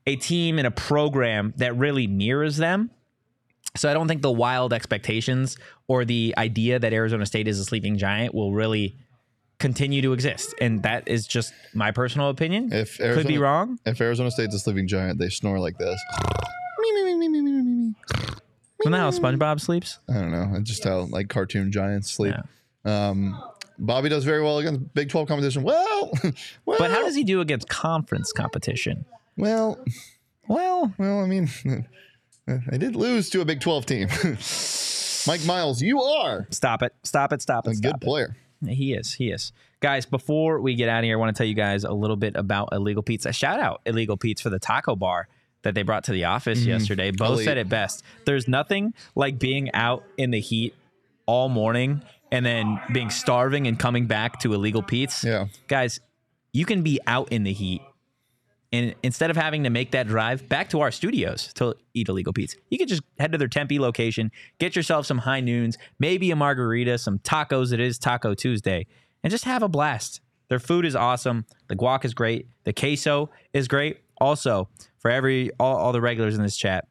[0.07, 2.91] a team and a program that really mirrors them.
[3.75, 5.57] So I don't think the wild expectations
[5.87, 8.95] or the idea that Arizona State is a sleeping giant will really
[9.59, 10.53] continue to exist.
[10.59, 12.71] And that is just my personal opinion.
[12.71, 13.79] If Could be wrong.
[13.85, 15.99] If Arizona State's a sleeping giant, they snore like this.
[16.79, 17.93] Me, me, me, me, me, me, me, me.
[18.81, 19.99] Isn't that how SpongeBob sleeps?
[20.09, 20.51] I don't know.
[20.55, 22.35] It's just how like cartoon giants sleep.
[22.85, 23.09] Yeah.
[23.09, 23.41] Um,
[23.79, 25.63] Bobby does very well against Big 12 competition.
[25.63, 26.11] Well,
[26.65, 29.05] well, But how does he do against conference competition?
[29.37, 29.83] Well,
[30.47, 31.49] Well, well, I mean,
[32.47, 34.07] I did lose to a Big 12 team.
[35.27, 36.93] Mike Miles, you are stop it.
[37.03, 37.41] Stop it.
[37.41, 37.71] Stop it.
[37.71, 38.05] a stop good it.
[38.05, 38.35] player.
[38.67, 39.13] He is.
[39.13, 39.51] He is.
[39.79, 42.15] Guys, before we get out of here, I want to tell you guys a little
[42.15, 43.25] bit about Illegal Pete's.
[43.25, 45.27] A shout out Illegal Pete's for the taco bar
[45.63, 46.69] that they brought to the office mm-hmm.
[46.69, 47.11] yesterday.
[47.11, 47.45] Bo Elite.
[47.45, 48.03] said it best.
[48.25, 50.75] There's nothing like being out in the heat
[51.25, 52.01] all morning
[52.31, 55.23] and then being starving and coming back to Illegal Pete's.
[55.23, 55.47] Yeah.
[55.67, 55.99] Guys,
[56.53, 57.81] you can be out in the heat.
[58.71, 62.33] And instead of having to make that drive back to our studios to eat Illegal
[62.33, 66.31] Pete's, you could just head to their Tempe location, get yourself some high noons, maybe
[66.31, 67.71] a margarita, some tacos.
[67.71, 68.87] It is Taco Tuesday,
[69.23, 70.21] and just have a blast.
[70.49, 71.45] Their food is awesome.
[71.67, 72.47] The guac is great.
[72.63, 74.01] The queso is great.
[74.19, 76.87] Also, for every all, all the regulars in this chat,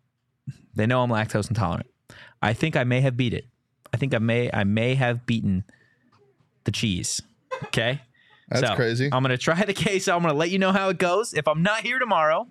[0.74, 1.86] they know I'm lactose intolerant.
[2.42, 3.46] I think I may have beat it.
[3.92, 5.64] I think I may I may have beaten
[6.64, 7.20] the cheese.
[7.64, 8.00] Okay.
[8.48, 9.08] That's So, crazy.
[9.12, 10.14] I'm gonna try the queso.
[10.14, 11.34] I'm gonna let you know how it goes.
[11.34, 12.46] If I'm not here tomorrow,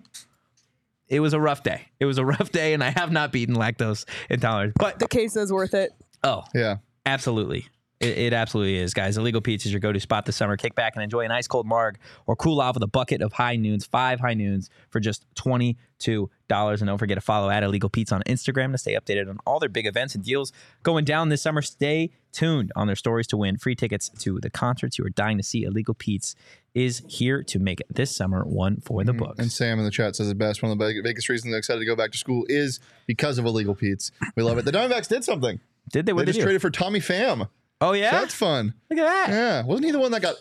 [1.08, 1.82] it was a rough day.
[2.00, 4.74] It was a rough day, and I have not beaten lactose intolerance.
[4.78, 5.92] But The case is worth it.
[6.22, 6.76] oh, yeah.
[7.06, 7.66] Absolutely.
[8.00, 9.16] It, it absolutely is, guys.
[9.18, 10.56] Illegal Pete's is your go-to spot this summer.
[10.56, 13.32] Kick back and enjoy an ice cold marg or cool off with a bucket of
[13.34, 16.80] high noons, five high noons for just twenty-two dollars.
[16.80, 19.58] And don't forget to follow at Illegal Pete's on Instagram to stay updated on all
[19.58, 21.62] their big events and deals going down this summer.
[21.62, 25.36] Stay tuned on their stories to win free tickets to the concerts you are dying
[25.36, 25.62] to see.
[25.64, 26.34] Illegal Pete's
[26.74, 29.20] is here to make this summer one for the mm-hmm.
[29.20, 29.38] books.
[29.38, 30.62] And Sam in the chat says the best.
[30.62, 33.46] One of the biggest reasons they're excited to go back to school is because of
[33.46, 34.10] illegal Pete's.
[34.36, 34.64] We love it.
[34.64, 35.60] The Diamondbacks did something.
[35.90, 36.10] Did they?
[36.10, 37.48] They What did just traded for Tommy Pham.
[37.80, 38.74] Oh So yeah, that's fun.
[38.90, 39.28] look at that.
[39.30, 39.64] Yeah.
[39.64, 40.36] Wasn't he the one that got?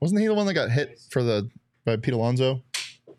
[0.00, 1.50] Wasn't he the one that got hit for the
[1.84, 2.62] by Pete Alonso?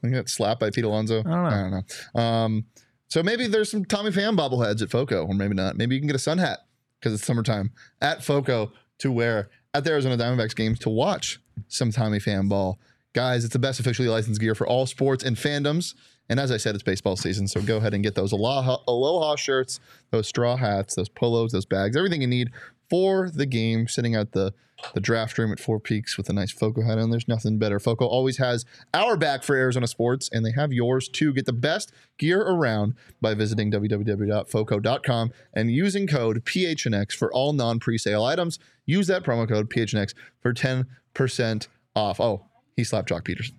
[0.08, 1.20] I got slapped by Pete Alonso.
[1.20, 1.50] I don't know.
[1.50, 1.86] I don't
[2.16, 2.22] know.
[2.22, 2.66] Um,
[3.08, 5.78] so maybe there's some Tommy Pham bobbleheads at Foco, or maybe not.
[5.78, 6.60] Maybe you can get a sun hat
[7.00, 11.92] because it's summertime at Foco to wear at the Arizona Diamondbacks games to watch some
[11.92, 12.80] Tommy Pham ball.
[13.14, 15.94] Guys, it's the best officially licensed gear for all sports and fandoms.
[16.28, 19.36] And as I said, it's baseball season, so go ahead and get those Aloha, Aloha
[19.36, 19.80] shirts,
[20.10, 22.50] those straw hats, those polos, those bags, everything you need
[22.90, 23.88] for the game.
[23.88, 24.54] Sitting at the
[24.94, 27.10] the draft room at Four Peaks with a nice Foco hat on.
[27.10, 27.80] There's nothing better.
[27.80, 31.34] Foco always has our back for Arizona sports, and they have yours too.
[31.34, 38.26] Get the best gear around by visiting www.foco.com and using code PHNX for all non-presale
[38.26, 38.60] items.
[38.86, 42.20] Use that promo code PHNX for 10% off.
[42.20, 43.54] Oh, he slapped Joc Pederson.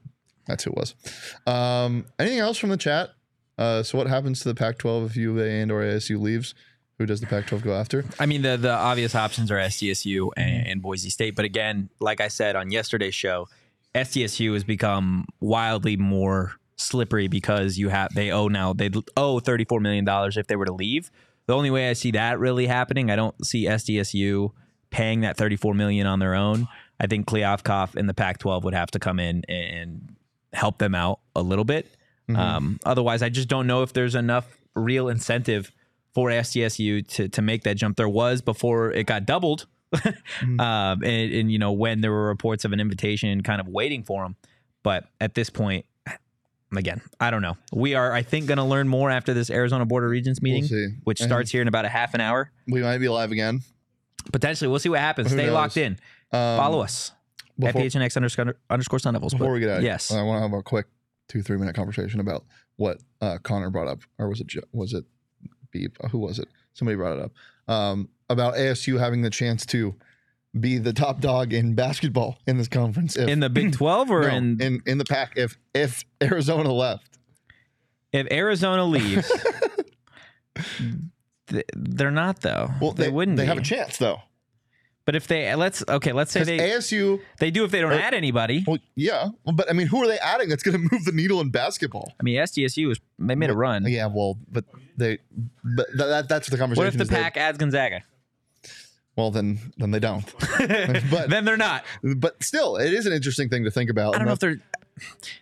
[0.46, 0.94] That's who it was.
[1.46, 3.10] Um, anything else from the chat?
[3.58, 6.54] Uh, so what happens to the Pac-12 if U of A and or ASU leaves?
[6.98, 8.04] Who does the Pac-12 go after?
[8.18, 12.20] I mean, the the obvious options are SDSU and, and Boise State, but again, like
[12.20, 13.48] I said on yesterday's show,
[13.94, 19.64] SDSU has become wildly more slippery because you have they owe now they owe thirty
[19.64, 21.10] four million dollars if they were to leave.
[21.46, 24.50] The only way I see that really happening, I don't see SDSU
[24.90, 26.66] paying that thirty four million on their own.
[26.98, 30.16] I think Kliavkoff and the Pac twelve would have to come in and
[30.54, 31.94] help them out a little bit.
[32.34, 35.70] Um, otherwise, I just don't know if there's enough real incentive
[36.16, 37.98] for SDSU to to make that jump.
[37.98, 39.66] There was before it got doubled,
[40.42, 44.02] um, and, and you know when there were reports of an invitation kind of waiting
[44.02, 44.34] for them.
[44.82, 45.84] But at this point,
[46.74, 47.58] again, I don't know.
[47.70, 50.64] We are, I think, going to learn more after this Arizona Board of Regents meeting,
[50.64, 50.88] see.
[51.04, 52.50] which starts here in about a half an hour.
[52.66, 53.60] We might be live again.
[54.32, 55.28] Potentially, we'll see what happens.
[55.28, 55.52] Who Stay knows?
[55.54, 55.98] locked in.
[56.32, 57.12] Um, Follow us
[57.58, 59.34] before- at PHNX underscore underscore Sun Devils.
[59.34, 60.86] Before But we get out, yes, I want to have a quick
[61.28, 62.46] two three minute conversation about
[62.76, 65.04] what uh, Connor brought up, or was it was it
[65.78, 65.98] Beep?
[66.10, 66.48] Who was it?
[66.74, 67.32] Somebody brought it up
[67.72, 69.94] um, about ASU having the chance to
[70.58, 73.16] be the top dog in basketball in this conference.
[73.16, 76.72] If, in the Big Twelve or no, in, in in the pack, if if Arizona
[76.72, 77.18] left,
[78.12, 79.30] if Arizona leaves,
[81.48, 82.70] th- they're not though.
[82.80, 83.36] well, they, they, wouldn't.
[83.36, 83.48] They be.
[83.48, 84.20] have a chance though.
[85.06, 87.98] But if they let's okay, let's say they ASU, they do if they don't or-
[87.98, 88.64] add anybody.
[88.66, 91.40] well, yeah, but I mean, who are they adding that's going to move the needle
[91.40, 92.12] in basketball?
[92.20, 93.86] I mean, SDSU is they made a run.
[93.86, 94.64] Yeah, well, but
[94.96, 95.18] they,
[95.64, 96.84] but that, that that's the conversation.
[96.84, 98.02] What if the is they- pack adds Gonzaga?
[99.16, 100.24] well, then then they don't.
[101.10, 101.84] but then they're not.
[102.16, 104.14] but still, it is an interesting thing to think about.
[104.14, 104.56] I don't know if they're.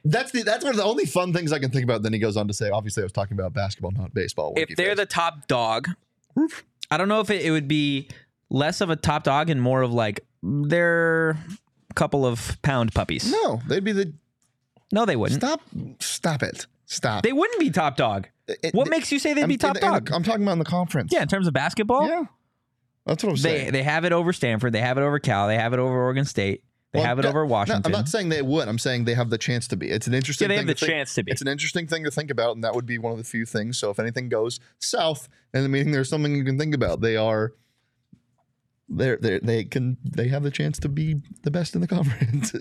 [0.04, 2.02] that's the that's one of the only fun things I can think about.
[2.02, 4.52] Then he goes on to say, obviously, I was talking about basketball, not baseball.
[4.56, 4.96] If they're face.
[4.98, 5.88] the top dog,
[6.90, 8.08] I don't know if it, it would be
[8.54, 11.30] less of a top dog and more of like they're
[11.90, 13.30] a couple of pound puppies.
[13.30, 14.12] no, they'd be the
[14.92, 15.40] No, they wouldn't.
[15.40, 15.60] stop,
[16.00, 17.22] stop it, stop.
[17.24, 18.28] They wouldn't be top dog.
[18.46, 20.10] It- What it- makes you say they'd I'm- be in top the- in the- dog?
[20.12, 21.12] I'm talking about in the conference.
[21.12, 22.24] yeah, in terms of basketball, yeah,
[23.06, 23.72] that's what I'm they saying.
[23.72, 26.24] they have it over Stanford, they have it over Cal, they have it over Oregon
[26.24, 27.82] State, they Well, have it no- over no, Washington.
[27.86, 28.68] I'm not saying they would.
[28.68, 29.88] I'm saying they have the chance to be.
[29.90, 30.44] It's an interesting.
[30.44, 31.32] Yeah, they have thing the to think- chance to be.
[31.32, 33.46] It's an interesting thing to think about, and that would be one of the few
[33.46, 33.78] things.
[33.78, 37.00] So if anything goes south in the meeting, there's something you can think about.
[37.00, 37.52] They are.
[38.88, 42.52] They're, they're, they can they have the chance to be the best in the conference.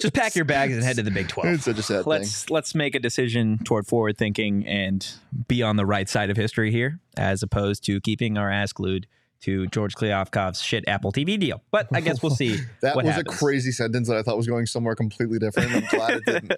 [0.00, 1.54] Just pack your bags and head to the Big Twelve.
[1.54, 2.10] it's such a sad thing.
[2.10, 5.06] let's let's make a decision toward forward thinking and
[5.46, 9.06] be on the right side of history here, as opposed to keeping our ass glued
[9.40, 11.62] to George Kliavkoff's shit Apple TV deal.
[11.70, 12.58] But I guess we'll see.
[12.80, 13.34] That was happens.
[13.34, 15.72] a crazy sentence that I thought was going somewhere completely different.
[15.72, 16.52] I'm glad it didn't.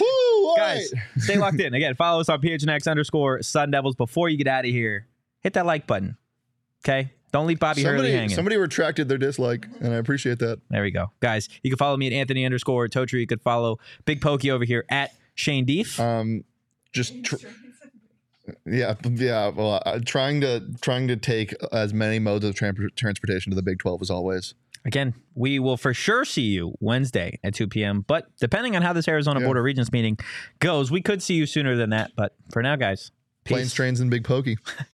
[0.00, 0.56] Woo!
[0.56, 1.02] Guys, right.
[1.22, 1.74] stay locked in.
[1.74, 3.96] Again, follow us on PHNX underscore Sun Devils.
[3.96, 5.08] Before you get out of here,
[5.40, 6.16] hit that like button.
[6.84, 8.34] Okay, Don't leave Bobby Hurley somebody, hanging.
[8.34, 10.58] somebody retracted their dislike, and I appreciate that.
[10.70, 11.10] There we go.
[11.20, 13.20] Guys, you can follow me at Anthony underscore Totri.
[13.20, 16.00] You could follow Big Pokey over here at Shane Deef.
[16.00, 16.44] Um,
[16.94, 17.36] just tr-
[18.64, 19.48] yeah, yeah.
[19.48, 23.60] Well, uh, trying to trying to take as many modes of tran- transportation to the
[23.62, 24.54] Big Twelve as always.
[24.86, 28.00] Again, we will for sure see you Wednesday at 2 p.m.
[28.08, 29.46] But depending on how this Arizona Yeah.
[29.46, 30.16] Board of Regents meeting
[30.60, 32.12] goes, we could see you sooner than that.
[32.16, 33.10] But for now, guys,
[33.44, 33.56] peace.
[33.56, 34.56] Planes, trains, and Big Pokey.